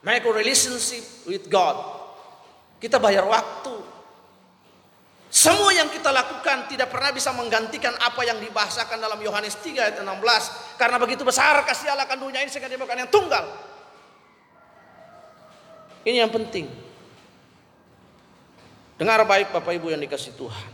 [0.00, 1.76] make a relationship with God.
[2.80, 3.76] Kita bayar waktu.
[5.30, 9.96] Semua yang kita lakukan tidak pernah bisa menggantikan apa yang dibahasakan dalam Yohanes 3 ayat
[10.02, 10.10] 16.
[10.74, 13.46] Karena begitu besar kasih Allah akan dunia ini sehingga dia bukan yang tunggal.
[16.02, 16.66] Ini yang penting.
[18.98, 20.68] Dengar baik Bapak Ibu yang dikasih Tuhan.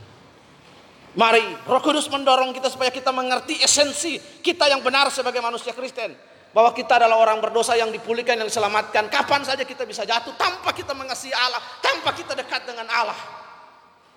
[1.21, 6.17] Mari Roh Kudus mendorong kita supaya kita mengerti esensi kita yang benar sebagai manusia Kristen.
[6.57, 9.13] Bahwa kita adalah orang berdosa yang dipulihkan, yang diselamatkan.
[9.13, 11.61] Kapan saja kita bisa jatuh tanpa kita mengasihi Allah.
[11.85, 13.45] Tanpa kita dekat dengan Allah.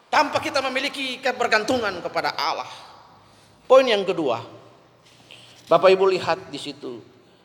[0.10, 2.70] Tanpa kita memiliki kebergantungan kepada Allah.
[3.70, 4.42] Poin yang kedua.
[5.70, 6.98] Bapak Ibu lihat di situ.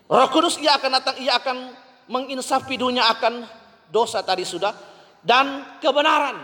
[0.09, 1.77] Roh Kudus ia akan datang, ia akan
[2.09, 3.44] menginsafi dunia akan
[3.92, 4.72] dosa tadi sudah.
[5.20, 6.40] Dan kebenaran.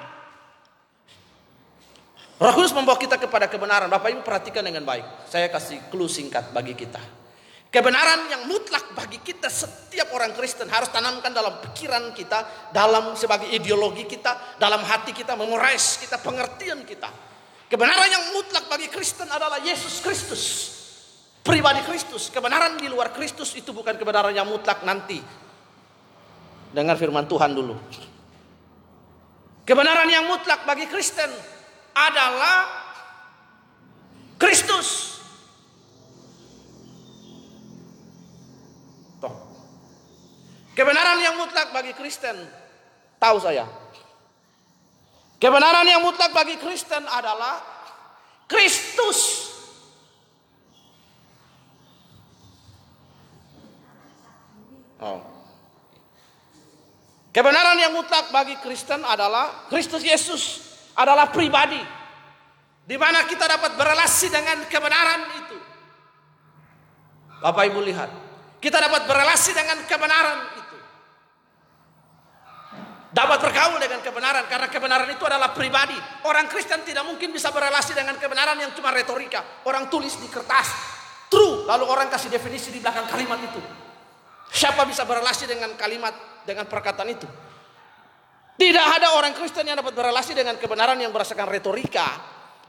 [2.41, 3.89] Roh Kudus membawa kita kepada kebenaran.
[3.89, 5.29] Bapak Ibu perhatikan dengan baik.
[5.29, 7.20] Saya kasih clue singkat bagi kita.
[7.71, 13.47] Kebenaran yang mutlak bagi kita setiap orang Kristen harus tanamkan dalam pikiran kita, dalam sebagai
[13.47, 17.07] ideologi kita, dalam hati kita, memorais kita, pengertian kita.
[17.71, 20.43] Kebenaran yang mutlak bagi Kristen adalah Yesus Kristus.
[21.47, 22.27] Pribadi Kristus.
[22.27, 25.23] Kebenaran di luar Kristus itu bukan kebenaran yang mutlak nanti.
[26.75, 27.79] Dengar firman Tuhan dulu.
[29.63, 31.31] Kebenaran yang mutlak bagi Kristen
[31.95, 32.67] adalah
[34.43, 35.20] Kristus.
[40.81, 42.41] Kebenaran yang mutlak bagi Kristen,
[43.21, 43.69] tahu saya.
[45.37, 47.61] Kebenaran yang mutlak bagi Kristen adalah
[48.49, 49.53] Kristus.
[55.05, 55.21] Oh.
[57.29, 60.65] Kebenaran yang mutlak bagi Kristen adalah Kristus Yesus
[60.97, 61.85] adalah pribadi.
[62.89, 65.57] Di mana kita dapat berelasi dengan kebenaran itu.
[67.45, 68.09] Bapak Ibu lihat.
[68.65, 70.60] Kita dapat berelasi dengan kebenaran.
[73.11, 75.99] Dapat bergaul dengan kebenaran karena kebenaran itu adalah pribadi.
[76.31, 79.67] Orang Kristen tidak mungkin bisa berelasi dengan kebenaran yang cuma retorika.
[79.67, 80.71] Orang tulis di kertas.
[81.27, 81.67] True.
[81.67, 83.59] Lalu orang kasih definisi di belakang kalimat itu.
[84.55, 86.15] Siapa bisa berelasi dengan kalimat
[86.47, 87.27] dengan perkataan itu?
[88.55, 92.15] Tidak ada orang Kristen yang dapat berrelasi dengan kebenaran yang berdasarkan retorika,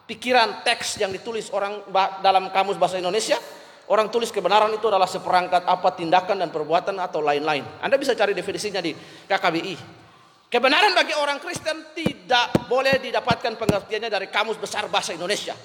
[0.10, 1.86] pikiran teks yang ditulis orang
[2.26, 3.38] dalam kamus bahasa Indonesia.
[3.92, 7.62] Orang tulis kebenaran itu adalah seperangkat apa tindakan dan perbuatan atau lain-lain.
[7.84, 8.96] Anda bisa cari definisinya di
[9.28, 10.01] KKBI.
[10.52, 15.56] Kebenaran bagi orang Kristen tidak boleh didapatkan pengertiannya dari kamus besar bahasa Indonesia.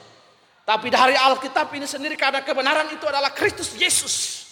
[0.62, 4.46] Tapi dari Alkitab ini sendiri karena kebenaran itu adalah Kristus Yesus.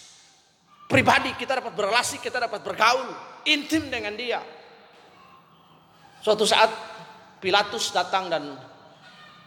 [0.91, 3.15] Pribadi kita dapat berrelasi, kita dapat bergaul
[3.47, 4.43] intim dengan dia.
[6.19, 6.67] Suatu saat
[7.39, 8.59] Pilatus datang dan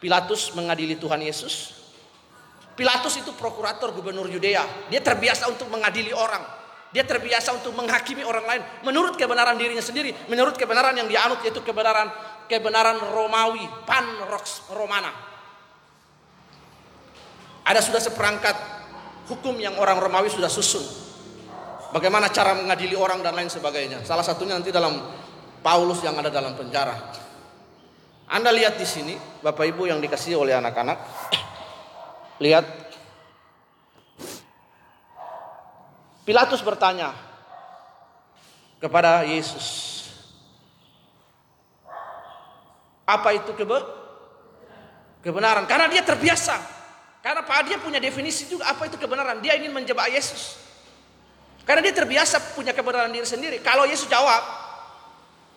[0.01, 1.85] Pilatus mengadili Tuhan Yesus.
[2.72, 4.88] Pilatus itu prokurator gubernur Yudea.
[4.88, 6.58] Dia terbiasa untuk mengadili orang.
[6.88, 11.44] Dia terbiasa untuk menghakimi orang lain menurut kebenaran dirinya sendiri, menurut kebenaran yang dia anut
[11.44, 12.09] yaitu kebenaran
[12.48, 14.09] kebenaran Romawi, pan
[14.72, 15.12] Romana.
[17.68, 18.57] Ada sudah seperangkat
[19.29, 20.81] hukum yang orang Romawi sudah susun.
[21.92, 24.01] Bagaimana cara mengadili orang dan lain sebagainya.
[24.09, 24.96] Salah satunya nanti dalam
[25.61, 26.96] Paulus yang ada dalam penjara.
[28.29, 30.98] Anda lihat di sini, Bapak Ibu yang dikasih oleh anak-anak.
[32.40, 32.88] Lihat.
[36.28, 37.16] Pilatus bertanya
[38.76, 39.96] kepada Yesus.
[43.08, 43.80] Apa itu kebe?
[45.24, 45.64] Kebenaran.
[45.64, 46.60] Karena dia terbiasa.
[47.24, 49.40] Karena Pak dia punya definisi juga apa itu kebenaran.
[49.40, 50.60] Dia ingin menjebak Yesus.
[51.64, 53.64] Karena dia terbiasa punya kebenaran diri sendiri.
[53.64, 54.44] Kalau Yesus jawab,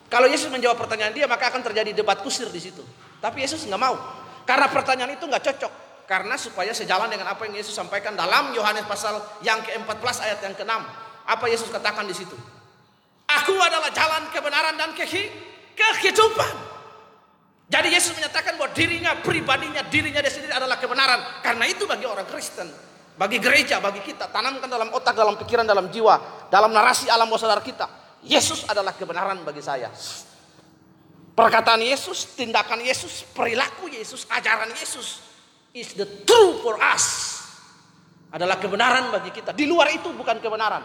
[0.08, 2.84] kalau Yesus menjawab pertanyaan dia, maka akan terjadi debat kusir di situ.
[3.20, 4.00] Tapi Yesus nggak mau.
[4.48, 5.91] Karena pertanyaan itu nggak cocok.
[6.12, 9.16] Karena supaya sejalan dengan apa yang Yesus sampaikan dalam Yohanes pasal
[9.48, 10.76] yang ke-14 ayat yang ke-6.
[11.24, 12.36] Apa Yesus katakan di situ?
[13.32, 16.54] Aku adalah jalan kebenaran dan kehidupan.
[17.72, 21.40] Jadi Yesus menyatakan bahwa dirinya, pribadinya, dirinya dia sendiri adalah kebenaran.
[21.40, 22.68] Karena itu bagi orang Kristen,
[23.16, 27.40] bagi gereja, bagi kita, tanamkan dalam otak, dalam pikiran, dalam jiwa, dalam narasi alam bawah
[27.40, 27.88] sadar kita
[28.28, 29.88] Yesus adalah kebenaran bagi saya.
[31.40, 35.31] Perkataan Yesus, tindakan Yesus, perilaku Yesus, ajaran Yesus
[35.72, 37.40] is the true for us.
[38.32, 39.52] Adalah kebenaran bagi kita.
[39.52, 40.84] Di luar itu bukan kebenaran.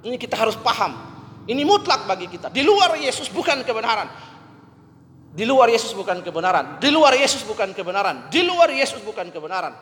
[0.00, 0.96] Ini kita harus paham.
[1.44, 2.48] Ini mutlak bagi kita.
[2.48, 4.08] Di luar Yesus bukan kebenaran.
[5.30, 6.80] Di luar Yesus bukan kebenaran.
[6.80, 8.32] Di luar Yesus bukan kebenaran.
[8.32, 9.76] Di luar Yesus bukan kebenaran.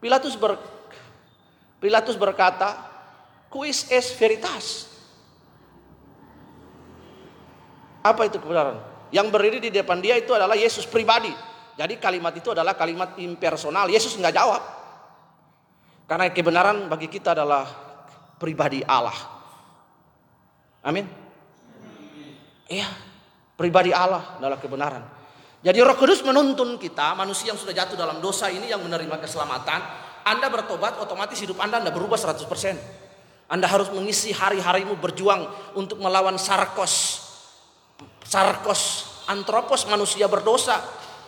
[0.00, 0.60] Pilatus ber
[1.76, 2.72] Pilatus berkata,
[3.52, 4.88] "Quis es veritas?"
[8.00, 8.80] Apa itu kebenaran?
[9.12, 11.32] Yang berdiri di depan dia itu adalah Yesus pribadi.
[11.76, 13.92] Jadi kalimat itu adalah kalimat impersonal.
[13.92, 14.62] Yesus nggak jawab.
[16.08, 17.68] Karena kebenaran bagi kita adalah
[18.40, 19.16] pribadi Allah.
[20.80, 21.04] Amin.
[22.72, 22.88] Iya.
[23.56, 25.04] Pribadi Allah adalah kebenaran.
[25.64, 29.80] Jadi Roh Kudus menuntun kita, manusia yang sudah jatuh dalam dosa ini yang menerima keselamatan,
[30.22, 32.46] Anda bertobat, otomatis hidup Anda Anda berubah 100%.
[33.50, 37.24] Anda harus mengisi hari-harimu berjuang untuk melawan sarkos.
[38.26, 38.82] Sarkos,
[39.26, 40.82] antropos manusia berdosa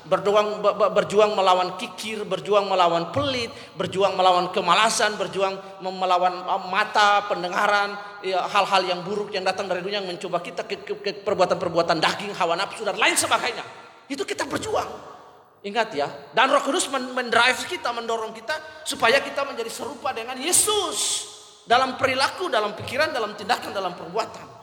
[0.07, 0.62] berjuang
[0.94, 8.46] berjuang melawan kikir, berjuang melawan pelit, berjuang melawan kemalasan, berjuang melawan uh, mata, pendengaran, ya,
[8.46, 12.32] hal-hal yang buruk yang datang dari dunia yang mencoba kita ke, ke, ke perbuatan-perbuatan daging,
[12.38, 13.64] hawa nafsu dan lain sebagainya.
[14.07, 15.16] Itu kita berjuang.
[15.59, 16.07] Ingat ya,
[16.38, 21.26] dan Roh Kudus mendrive kita, mendorong kita supaya kita menjadi serupa dengan Yesus
[21.66, 24.57] dalam perilaku, dalam pikiran, dalam tindakan, dalam perbuatan.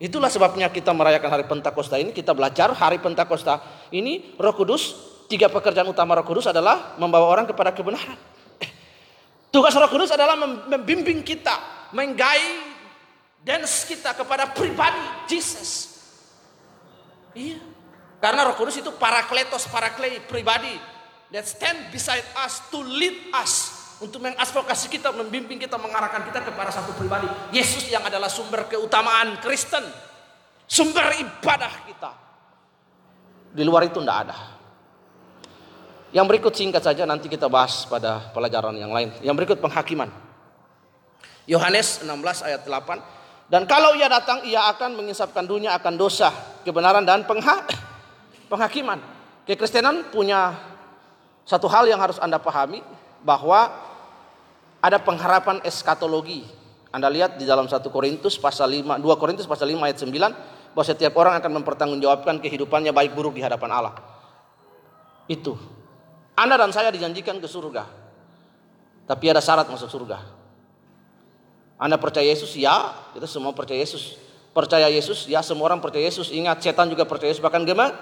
[0.00, 3.60] Itulah sebabnya kita merayakan hari Pentakosta ini, kita belajar hari Pentakosta
[3.92, 4.96] ini Roh Kudus,
[5.28, 8.16] tiga pekerjaan utama Roh Kudus adalah membawa orang kepada kebenaran.
[9.52, 11.52] Tugas Roh Kudus adalah membimbing kita,
[11.92, 12.64] menggai
[13.44, 16.00] dance kita kepada pribadi Jesus.
[17.36, 17.60] Iya.
[18.24, 20.80] Karena Roh Kudus itu parakletos, paraklei, pribadi
[21.28, 26.72] that stand beside us to lead us untuk mengadvokasi kita, membimbing kita, mengarahkan kita kepada
[26.72, 27.28] satu pribadi.
[27.52, 29.84] Yesus yang adalah sumber keutamaan Kristen.
[30.64, 32.10] Sumber ibadah kita.
[33.52, 34.36] Di luar itu tidak ada.
[36.10, 39.12] Yang berikut singkat saja nanti kita bahas pada pelajaran yang lain.
[39.20, 40.08] Yang berikut penghakiman.
[41.44, 43.52] Yohanes 16 ayat 8.
[43.52, 46.30] Dan kalau ia datang ia akan mengisapkan dunia akan dosa,
[46.62, 47.66] kebenaran dan pengha
[48.46, 49.02] penghakiman.
[49.42, 50.54] Kekristenan punya
[51.42, 52.78] satu hal yang harus Anda pahami
[53.26, 53.89] bahwa
[54.80, 56.44] ada pengharapan eskatologi.
[56.90, 60.84] Anda lihat di dalam 1 Korintus pasal 5, 2 Korintus pasal 5 ayat 9 bahwa
[60.84, 63.94] setiap orang akan mempertanggungjawabkan kehidupannya baik buruk di hadapan Allah.
[65.30, 65.54] Itu.
[66.34, 67.86] Anda dan saya dijanjikan ke surga.
[69.06, 70.18] Tapi ada syarat masuk surga.
[71.78, 72.54] Anda percaya Yesus?
[72.58, 74.18] Ya, kita semua percaya Yesus.
[74.50, 75.30] Percaya Yesus?
[75.30, 76.34] Ya, semua orang percaya Yesus.
[76.34, 77.42] Ingat, setan juga percaya Yesus.
[77.42, 77.94] Bahkan gimana?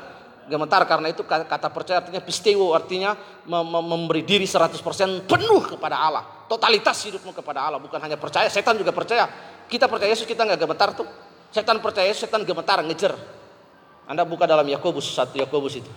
[0.49, 3.15] Gemetar karena itu kata percaya artinya pistewo artinya
[3.47, 6.25] memberi diri 100% penuh kepada Allah.
[6.49, 9.29] Totalitas hidupmu kepada Allah bukan hanya percaya, setan juga percaya.
[9.69, 11.07] Kita percaya Yesus kita nggak gemetar tuh.
[11.55, 13.15] Setan percaya Yesus, setan gemetar ngejer.
[14.09, 15.93] Anda buka dalam Yakobus satu Yakobus itu.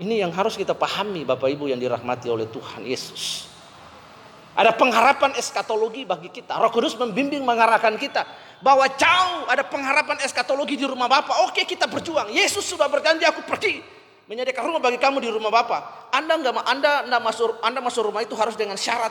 [0.00, 3.49] Ini yang harus kita pahami Bapak Ibu yang dirahmati oleh Tuhan Yesus.
[4.50, 6.58] Ada pengharapan eskatologi bagi kita.
[6.58, 8.26] Roh Kudus membimbing mengarahkan kita
[8.58, 11.46] bahwa jauh ada pengharapan eskatologi di rumah Bapak.
[11.46, 12.34] Oke, kita berjuang.
[12.34, 13.78] Yesus sudah berjanji aku pergi
[14.30, 16.14] menyediakan rumah bagi kamu di rumah Bapak.
[16.14, 19.10] Anda nggak Anda Anda masuk Anda masuk rumah itu harus dengan syarat.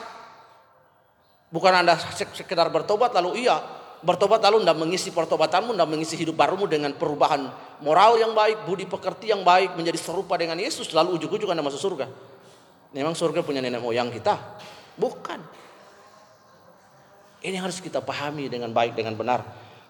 [1.52, 3.60] Bukan Anda sekedar bertobat lalu iya,
[4.00, 7.52] bertobat lalu Anda mengisi pertobatanmu, Anda mengisi hidup barumu dengan perubahan
[7.84, 11.80] moral yang baik, budi pekerti yang baik, menjadi serupa dengan Yesus, lalu ujuk-ujuk Anda masuk
[11.80, 12.06] surga.
[12.96, 14.38] Memang surga punya nenek moyang kita.
[15.00, 15.40] Bukan.
[17.40, 19.40] Ini harus kita pahami dengan baik, dengan benar.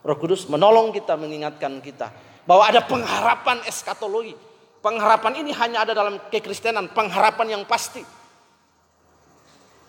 [0.07, 2.15] Roh Kudus menolong kita, mengingatkan kita.
[2.47, 4.39] Bahwa ada pengharapan eskatologi.
[4.81, 6.95] Pengharapan ini hanya ada dalam kekristenan.
[6.95, 8.07] Pengharapan yang pasti.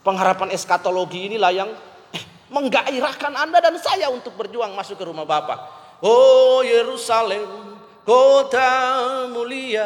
[0.01, 1.69] Pengharapan eskatologi inilah yang
[2.17, 5.69] eh, menggairahkan Anda dan saya untuk berjuang masuk ke rumah Bapa.
[6.01, 9.85] Oh Yerusalem, kota mulia,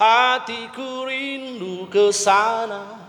[0.00, 3.03] hatiku rindu ke sana.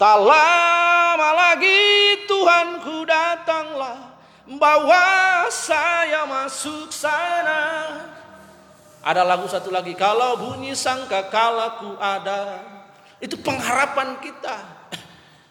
[0.00, 4.16] Tak lama lagi Tuhanku datanglah
[4.48, 8.00] Bawa saya masuk sana.
[9.04, 12.64] Ada lagu satu lagi Kalau bunyi sangka kalaku ada.
[13.20, 14.56] Itu pengharapan kita.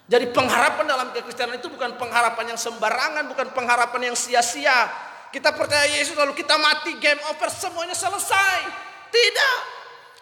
[0.09, 4.89] Jadi pengharapan dalam kekristenan itu bukan pengharapan yang sembarangan Bukan pengharapan yang sia-sia.
[5.29, 8.65] Kita percaya Yesus lalu kita mati game over semuanya selesai.
[9.13, 9.57] Tidak.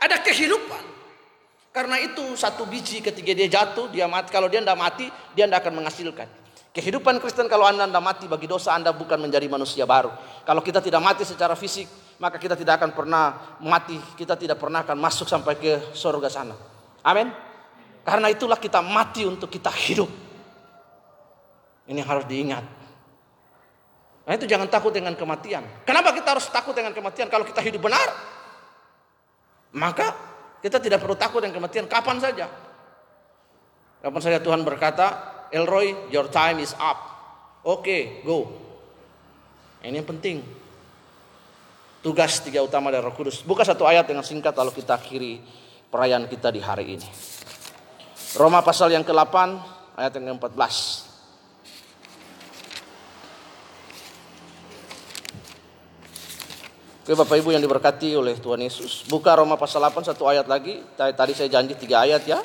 [0.04, 0.98] Ada kehidupan
[1.78, 4.34] karena itu satu biji ketika dia jatuh, dia mati.
[4.34, 5.06] Kalau dia tidak mati,
[5.38, 6.26] dia tidak akan menghasilkan.
[6.74, 10.10] Kehidupan Kristen kalau Anda tidak mati bagi dosa Anda bukan menjadi manusia baru.
[10.42, 11.86] Kalau kita tidak mati secara fisik,
[12.18, 13.94] maka kita tidak akan pernah mati.
[14.18, 16.58] Kita tidak pernah akan masuk sampai ke surga sana.
[17.06, 17.30] Amin.
[18.02, 20.10] Karena itulah kita mati untuk kita hidup.
[21.86, 22.66] Ini harus diingat.
[24.26, 25.62] Nah itu jangan takut dengan kematian.
[25.86, 28.10] Kenapa kita harus takut dengan kematian kalau kita hidup benar?
[29.78, 30.27] Maka
[30.62, 32.48] kita tidak perlu takut dengan kematian kapan saja.
[34.02, 35.06] Kapan saja Tuhan berkata,
[35.50, 36.98] Elroy, your time is up.
[37.68, 38.48] Oke, okay, go.
[39.84, 40.44] Ini yang penting.
[42.04, 43.42] Tugas tiga utama dari Roh Kudus.
[43.44, 45.42] Buka satu ayat dengan singkat lalu kita akhiri
[45.90, 47.08] perayaan kita di hari ini.
[48.38, 49.36] Roma pasal yang ke-8
[49.98, 51.07] ayat yang ke-14.
[57.08, 59.08] Oke Bapak Ibu yang diberkati oleh Tuhan Yesus.
[59.08, 60.84] Buka Roma pasal 8 satu ayat lagi.
[61.00, 62.36] Tadi saya janji tiga ayat ya.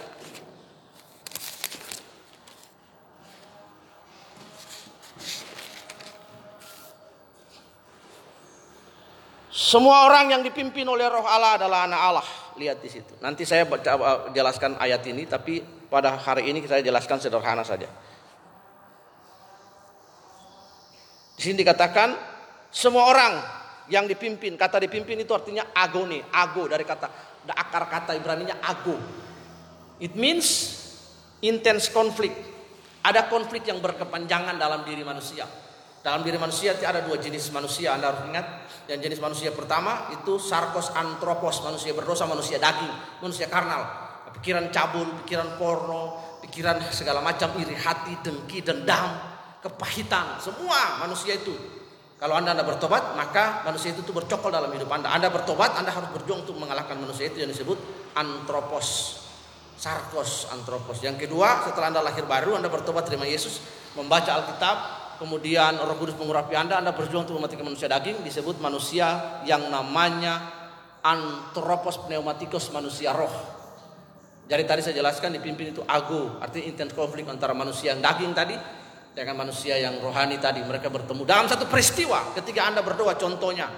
[9.50, 12.28] Semua orang yang dipimpin oleh Roh Allah adalah anak Allah.
[12.54, 13.18] Lihat di situ.
[13.18, 13.66] Nanti saya
[14.30, 15.58] jelaskan ayat ini, tapi
[15.90, 17.90] pada hari ini saya jelaskan sederhana saja.
[21.34, 22.14] Di sini dikatakan
[22.70, 27.08] semua orang yang dipimpin, kata dipimpin itu artinya agone, ago dari kata
[27.50, 28.94] akar kata Ibrani-nya ago.
[29.98, 30.78] It means
[31.42, 32.34] intense conflict.
[33.02, 35.42] Ada konflik yang berkepanjangan dalam diri manusia.
[36.02, 38.46] Dalam diri manusia ada dua jenis manusia, Anda harus ingat.
[38.90, 43.86] Yang jenis manusia pertama itu sarkos antropos, manusia berdosa, manusia daging, manusia karnal.
[44.38, 49.18] Pikiran cabul, pikiran porno, pikiran segala macam iri hati, dengki, dendam,
[49.62, 50.42] kepahitan.
[50.42, 51.81] Semua manusia itu.
[52.22, 55.10] Kalau Anda Anda bertobat, maka manusia itu tuh bercokol dalam hidup Anda.
[55.10, 57.74] Anda bertobat, Anda harus berjuang untuk mengalahkan manusia itu yang disebut
[58.14, 59.18] antropos.
[59.74, 61.02] Sarkos antropos.
[61.02, 63.58] Yang kedua, setelah Anda lahir baru, Anda bertobat terima Yesus,
[63.98, 64.76] membaca Alkitab,
[65.18, 70.46] kemudian Roh Kudus mengurapi Anda, Anda berjuang untuk mematikan manusia daging, disebut manusia yang namanya
[71.02, 73.34] antropos pneumatikos manusia roh.
[74.46, 78.54] Jadi tadi saya jelaskan dipimpin itu ago, artinya intense konflik antara manusia yang daging tadi
[79.12, 80.64] dengan manusia yang rohani tadi.
[80.64, 83.68] Mereka bertemu dalam satu peristiwa ketika Anda berdoa contohnya.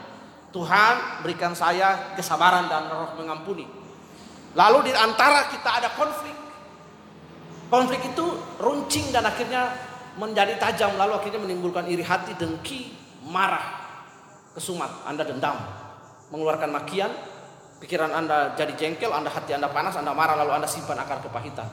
[0.55, 3.66] Tuhan berikan saya kesabaran dan roh mengampuni.
[4.55, 6.37] Lalu di antara kita ada konflik.
[7.66, 8.26] Konflik itu
[8.62, 9.74] runcing dan akhirnya
[10.14, 12.95] menjadi tajam lalu akhirnya menimbulkan iri hati, dengki,
[13.26, 13.82] marah,
[14.55, 15.59] kesumat, Anda dendam,
[16.30, 17.11] mengeluarkan makian,
[17.82, 21.66] pikiran Anda jadi jengkel, Anda hati Anda panas, Anda marah lalu Anda simpan akar kepahitan.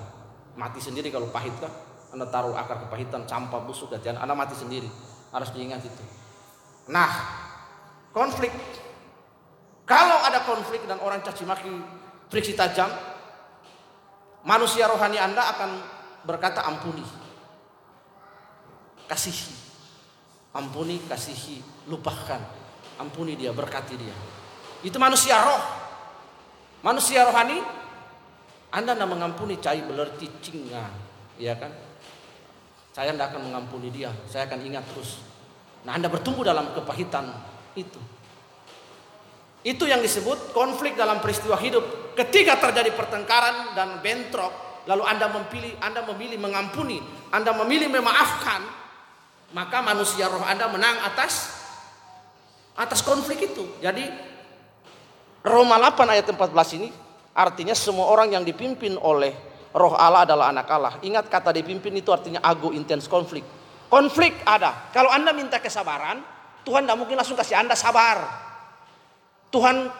[0.57, 1.69] Mati sendiri kalau pahit kan?
[2.11, 4.87] Anda taruh akar kepahitan, campak, busuk, dan Anda mati sendiri.
[5.31, 6.03] Harus diingat itu.
[6.91, 7.11] Nah,
[8.11, 8.51] konflik.
[9.87, 11.71] Kalau ada konflik dan orang caci maki
[12.31, 12.91] friksi tajam,
[14.43, 15.69] manusia rohani Anda akan
[16.27, 17.03] berkata ampuni
[19.11, 19.51] kasihi.
[20.55, 21.59] Ampuni, kasihi,
[21.91, 22.39] lupakan.
[22.95, 24.15] Ampuni dia, berkati dia.
[24.87, 25.63] Itu manusia roh.
[26.79, 27.59] Manusia rohani,
[28.71, 30.87] Anda tidak mengampuni cai belerti cinga.
[31.35, 31.75] Ya kan?
[32.91, 34.11] Saya tidak akan mengampuni dia.
[34.27, 35.23] Saya akan ingat terus.
[35.87, 37.31] Nah Anda bertumbuh dalam kepahitan
[37.75, 37.99] itu.
[39.61, 42.13] Itu yang disebut konflik dalam peristiwa hidup.
[42.17, 46.97] Ketika terjadi pertengkaran dan bentrok, lalu Anda memilih, Anda memilih mengampuni,
[47.29, 48.61] Anda memilih memaafkan,
[49.53, 51.61] maka manusia roh Anda menang atas
[52.73, 53.67] atas konflik itu.
[53.79, 54.09] Jadi
[55.45, 56.89] Roma 8 ayat 14 ini
[57.31, 60.93] artinya semua orang yang dipimpin oleh roh Allah adalah anak Allah.
[61.03, 63.43] Ingat kata dipimpin itu artinya ago intense konflik.
[63.91, 64.87] Konflik ada.
[64.95, 66.23] Kalau Anda minta kesabaran,
[66.63, 68.23] Tuhan tidak mungkin langsung kasih Anda sabar.
[69.51, 69.91] Tuhan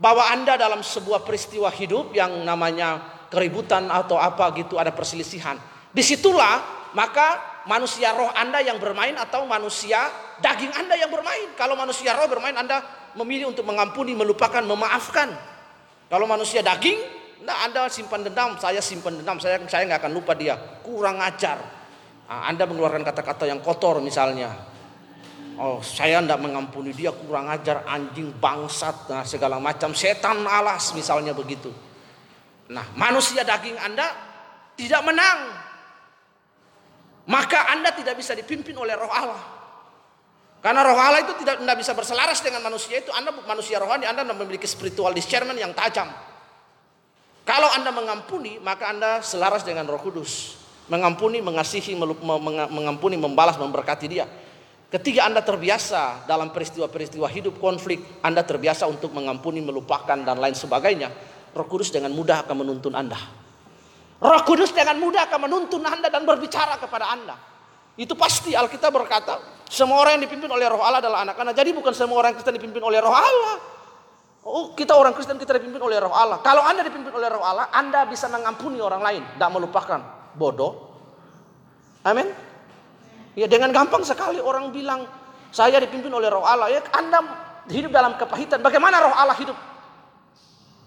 [0.00, 5.60] bawa Anda dalam sebuah peristiwa hidup yang namanya keributan atau apa gitu ada perselisihan.
[5.92, 10.08] Di situlah maka manusia roh Anda yang bermain atau manusia
[10.40, 11.52] daging Anda yang bermain.
[11.54, 12.80] Kalau manusia roh bermain Anda
[13.14, 15.28] memilih untuk mengampuni, melupakan, memaafkan.
[16.10, 20.32] Kalau manusia daging, nah Anda simpan dendam, saya simpan dendam, saya saya nggak akan lupa
[20.36, 20.56] dia.
[20.84, 21.58] Kurang ajar.
[22.30, 24.54] Nah, anda mengeluarkan kata-kata yang kotor misalnya.
[25.58, 31.34] Oh, saya tidak mengampuni dia kurang ajar, anjing, bangsat, nah, segala macam, setan alas misalnya
[31.34, 31.74] begitu.
[32.70, 34.06] Nah, manusia daging Anda
[34.78, 35.38] tidak menang
[37.30, 39.42] maka Anda tidak bisa dipimpin oleh roh Allah.
[40.60, 43.08] Karena roh Allah itu tidak, tidak bisa berselaras dengan manusia itu.
[43.14, 46.10] Anda manusia rohani, Anda memiliki spiritual discernment yang tajam.
[47.50, 50.54] Kalau Anda mengampuni, maka Anda selaras dengan roh kudus.
[50.86, 51.98] Mengampuni, mengasihi,
[52.70, 54.22] mengampuni, membalas, memberkati dia.
[54.86, 61.10] Ketika Anda terbiasa dalam peristiwa-peristiwa hidup konflik, Anda terbiasa untuk mengampuni, melupakan, dan lain sebagainya.
[61.50, 63.18] Roh Kudus dengan mudah akan menuntun Anda.
[64.22, 67.34] Roh Kudus dengan mudah akan menuntun Anda dan berbicara kepada Anda.
[67.98, 71.54] Itu pasti Alkitab berkata, semua orang yang dipimpin oleh Roh Allah adalah anak anak.
[71.58, 73.79] Jadi bukan semua orang Kristen dipimpin oleh Roh Allah.
[74.40, 76.40] Oh, kita orang Kristen kita dipimpin oleh Roh Allah.
[76.40, 80.00] Kalau Anda dipimpin oleh Roh Allah, Anda bisa mengampuni orang lain, tidak melupakan.
[80.32, 80.88] Bodoh.
[82.00, 82.32] Amin.
[83.36, 85.04] Ya dengan gampang sekali orang bilang
[85.52, 86.72] saya dipimpin oleh Roh Allah.
[86.72, 87.20] Ya Anda
[87.68, 88.64] hidup dalam kepahitan.
[88.64, 89.58] Bagaimana Roh Allah hidup?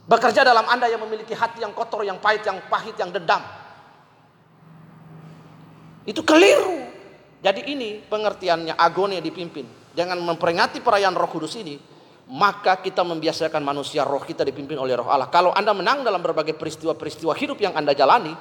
[0.10, 3.40] Bekerja dalam Anda yang memiliki hati yang kotor, yang pahit, yang pahit, yang dendam.
[6.10, 6.90] Itu keliru.
[7.44, 9.94] Jadi ini pengertiannya agone dipimpin.
[9.94, 11.93] Jangan memperingati perayaan roh kudus ini.
[12.32, 15.28] Maka kita membiasakan manusia roh kita dipimpin oleh roh Allah.
[15.28, 18.34] Kalau Anda menang dalam berbagai peristiwa-peristiwa hidup yang Anda jalani.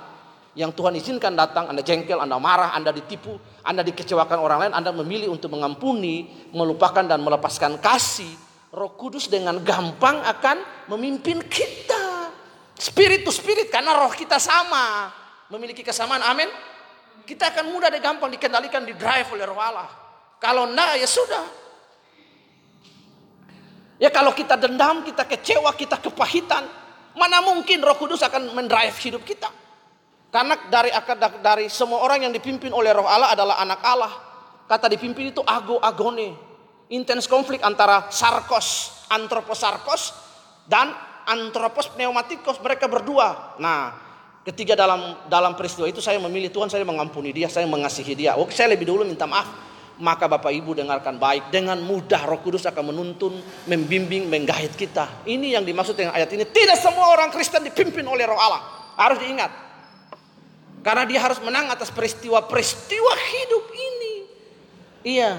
[0.53, 4.93] Yang Tuhan izinkan datang, Anda jengkel, Anda marah, Anda ditipu, Anda dikecewakan orang lain, Anda
[4.93, 8.29] memilih untuk mengampuni, melupakan dan melepaskan kasih
[8.73, 12.33] Roh Kudus dengan gampang akan memimpin kita.
[12.73, 15.13] Spirit to spirit karena roh kita sama.
[15.53, 16.25] Memiliki kesamaan.
[16.25, 16.49] Amin.
[17.29, 19.87] Kita akan mudah dan gampang dikendalikan, di drive oleh roh Allah.
[20.41, 21.62] Kalau enggak ya sudah.
[24.01, 26.65] Ya kalau kita dendam, kita kecewa, kita kepahitan,
[27.17, 29.51] mana mungkin Roh Kudus akan mendrive hidup kita?
[30.33, 30.89] Karena dari
[31.45, 34.13] dari semua orang yang dipimpin oleh Roh Allah adalah anak Allah.
[34.65, 36.33] Kata dipimpin itu ago agone.
[36.89, 40.13] Intens konflik antara sarkos, antroposarkos
[40.65, 40.93] dan
[41.29, 43.57] antropos pneumatikos mereka berdua.
[43.61, 43.93] Nah,
[44.45, 48.37] ketiga dalam dalam peristiwa itu saya memilih Tuhan saya mengampuni dia, saya mengasihi dia.
[48.41, 49.72] Oke, saya lebih dulu minta maaf
[50.03, 51.55] maka Bapak Ibu dengarkan baik.
[51.55, 53.39] Dengan mudah Roh Kudus akan menuntun,
[53.71, 55.23] membimbing, menggait kita.
[55.23, 56.43] Ini yang dimaksud dengan ayat ini.
[56.43, 58.61] Tidak semua orang Kristen dipimpin oleh Roh Allah.
[58.99, 59.55] Harus diingat.
[60.83, 64.15] Karena dia harus menang atas peristiwa-peristiwa hidup ini.
[65.07, 65.39] Iya.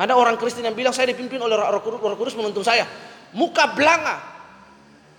[0.00, 2.88] Ada orang Kristen yang bilang saya dipimpin oleh Roh Kudus, Roh Kudus menuntun saya.
[3.36, 4.40] Muka belanga.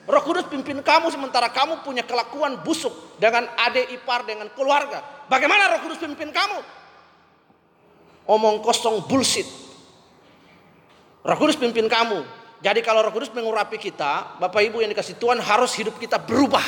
[0.10, 5.06] Roh Kudus pimpin kamu sementara kamu punya kelakuan busuk dengan adik ipar dengan keluarga.
[5.30, 6.79] Bagaimana Roh Kudus pimpin kamu?
[8.30, 9.50] Omong kosong bullshit.
[11.26, 12.22] Roh Kudus pimpin kamu.
[12.62, 16.64] Jadi kalau Roh Kudus mengurapi kita, Bapak Ibu yang dikasih Tuhan harus hidup kita berubah.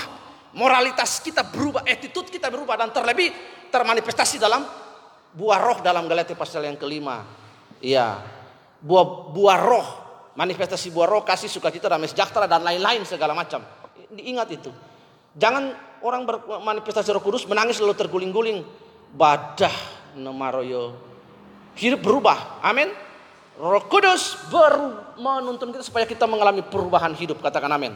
[0.52, 3.32] Moralitas kita berubah, attitude kita berubah dan terlebih
[3.72, 4.68] termanifestasi dalam
[5.32, 7.24] buah roh dalam Galatia pasal yang kelima.
[7.80, 8.20] Iya.
[8.84, 9.88] Buah buah roh,
[10.36, 13.64] manifestasi buah roh, kasih sukacita, damai sejahtera dan lain-lain segala macam.
[14.12, 14.72] Diingat itu.
[15.40, 15.72] Jangan
[16.04, 18.60] orang bermanifestasi Roh Kudus menangis lalu terguling-guling.
[19.16, 19.76] Badah
[20.20, 21.11] nemaroyo
[21.76, 22.60] hidup berubah.
[22.64, 22.92] Amin.
[23.62, 27.38] Roh Kudus baru menuntun kita supaya kita mengalami perubahan hidup.
[27.40, 27.94] Katakan amin.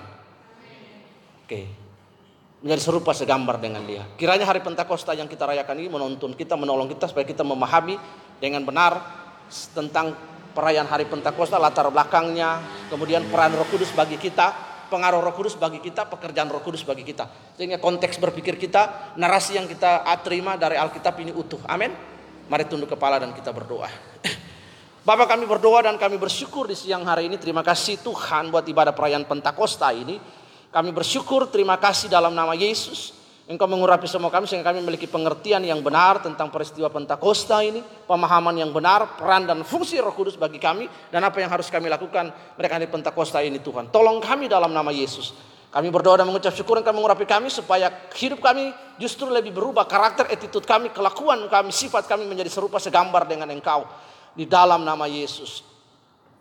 [1.41, 1.65] Oke.
[2.61, 4.05] Menjadi serupa segambar dengan dia.
[4.17, 7.97] Kiranya hari Pentakosta yang kita rayakan ini menuntun kita, menolong kita supaya kita memahami
[8.41, 9.01] dengan benar
[9.73, 10.17] tentang
[10.55, 14.55] perayaan hari Pentakosta, latar belakangnya, kemudian peran Roh Kudus bagi kita,
[14.89, 17.27] pengaruh Roh Kudus bagi kita, pekerjaan Roh Kudus bagi kita.
[17.59, 21.59] Sehingga konteks berpikir kita, narasi yang kita terima dari Alkitab ini utuh.
[21.67, 22.14] Amin.
[22.45, 23.89] Mari tunduk kepala dan kita berdoa.
[25.05, 27.37] Bapak kami berdoa dan kami bersyukur di siang hari ini.
[27.37, 30.17] Terima kasih Tuhan buat ibadah perayaan Pentakosta ini.
[30.73, 33.13] Kami bersyukur, terima kasih dalam nama Yesus.
[33.45, 37.85] Engkau mengurapi semua kami sehingga kami memiliki pengertian yang benar tentang peristiwa Pentakosta ini.
[38.09, 40.89] Pemahaman yang benar, peran dan fungsi roh kudus bagi kami.
[41.13, 43.93] Dan apa yang harus kami lakukan mereka di Pentakosta ini Tuhan.
[43.93, 45.54] Tolong kami dalam nama Yesus.
[45.75, 49.83] Kami berdoa dan mengucap syukur Engkau mengurapi kami supaya hidup kami justru lebih berubah.
[49.83, 53.83] Karakter, attitude kami, kelakuan kami, sifat kami menjadi serupa segambar dengan Engkau.
[54.31, 55.67] Di dalam nama Yesus.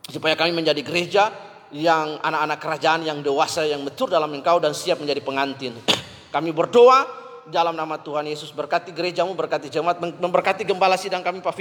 [0.06, 1.34] Supaya kami menjadi gereja
[1.74, 5.74] yang anak-anak kerajaan yang dewasa, yang betul dalam Engkau dan siap menjadi pengantin.
[6.30, 7.02] Kami berdoa
[7.50, 8.54] dalam nama Tuhan Yesus.
[8.54, 11.58] Berkati gerejamu, berkati jemaat, memberkati gembala sidang kami Pak.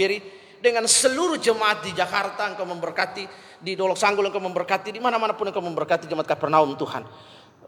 [0.61, 3.25] Dengan seluruh jemaat di Jakarta Engkau memberkati.
[3.57, 4.93] Di Dolok Sanggul Engkau memberkati.
[4.93, 7.01] Di mana-mana pun Engkau memberkati jemaat Kapernaum Tuhan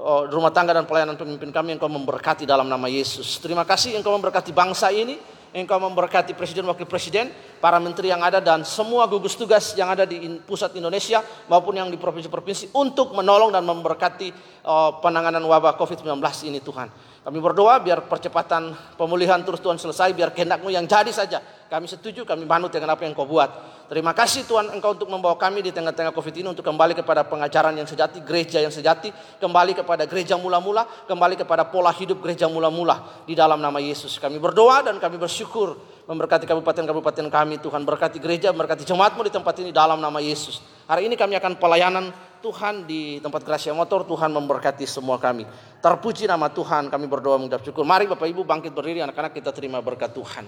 [0.04, 3.40] rumah tangga dan pelayanan pemimpin kami engkau memberkati dalam nama Yesus.
[3.40, 5.16] Terima kasih engkau memberkati bangsa ini,
[5.56, 7.32] engkau memberkati presiden wakil presiden,
[7.64, 11.88] para menteri yang ada dan semua gugus tugas yang ada di pusat Indonesia maupun yang
[11.88, 14.36] di provinsi-provinsi untuk menolong dan memberkati
[14.68, 16.20] oh, penanganan wabah COVID-19
[16.52, 16.92] ini Tuhan.
[17.26, 21.42] Kami berdoa biar percepatan pemulihan terus Tuhan selesai, biar kehendakmu yang jadi saja.
[21.66, 23.50] Kami setuju, kami manut dengan apa yang kau buat.
[23.90, 27.74] Terima kasih Tuhan Engkau untuk membawa kami di tengah-tengah COVID ini untuk kembali kepada pengajaran
[27.74, 29.10] yang sejati, gereja yang sejati,
[29.42, 34.22] kembali kepada gereja mula-mula, kembali kepada pola hidup gereja mula-mula di dalam nama Yesus.
[34.22, 39.58] Kami berdoa dan kami bersyukur memberkati kabupaten-kabupaten kami Tuhan, berkati gereja, berkati jemaatmu di tempat
[39.62, 40.62] ini dalam nama Yesus.
[40.86, 42.14] Hari ini kami akan pelayanan
[42.46, 45.50] Tuhan di tempat Gracia Motor, Tuhan memberkati semua kami.
[45.82, 47.82] Terpuji nama Tuhan, kami berdoa mengucap syukur.
[47.82, 50.46] Mari Bapak Ibu bangkit berdiri, anak-anak kita terima berkat Tuhan.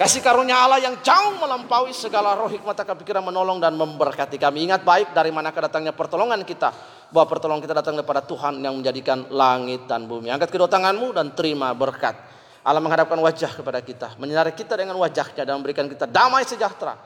[0.00, 4.64] Kasih karunia Allah yang jauh melampaui segala roh hikmat akal pikiran menolong dan memberkati kami.
[4.64, 6.72] Ingat baik dari mana kedatangnya pertolongan kita.
[7.12, 10.32] Bahwa pertolongan kita datang daripada Tuhan yang menjadikan langit dan bumi.
[10.32, 12.16] Angkat kedua tanganmu dan terima berkat.
[12.60, 14.14] Allah menghadapkan wajah kepada kita.
[14.20, 17.00] Menyinari kita dengan wajahnya dan memberikan kita damai sejahtera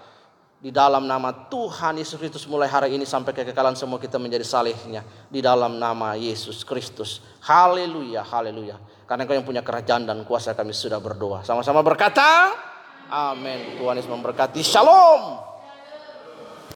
[0.64, 5.04] di dalam nama Tuhan Yesus Kristus mulai hari ini sampai kekekalan semua kita menjadi salehnya.
[5.28, 7.20] Di dalam nama Yesus Kristus.
[7.44, 8.80] Haleluya, haleluya.
[9.04, 11.44] Karena engkau yang punya kerajaan dan kuasa kami sudah berdoa.
[11.44, 12.50] Sama-sama berkata,
[13.12, 13.76] amin.
[13.76, 14.64] Tuhan Yesus memberkati.
[14.64, 15.53] Shalom.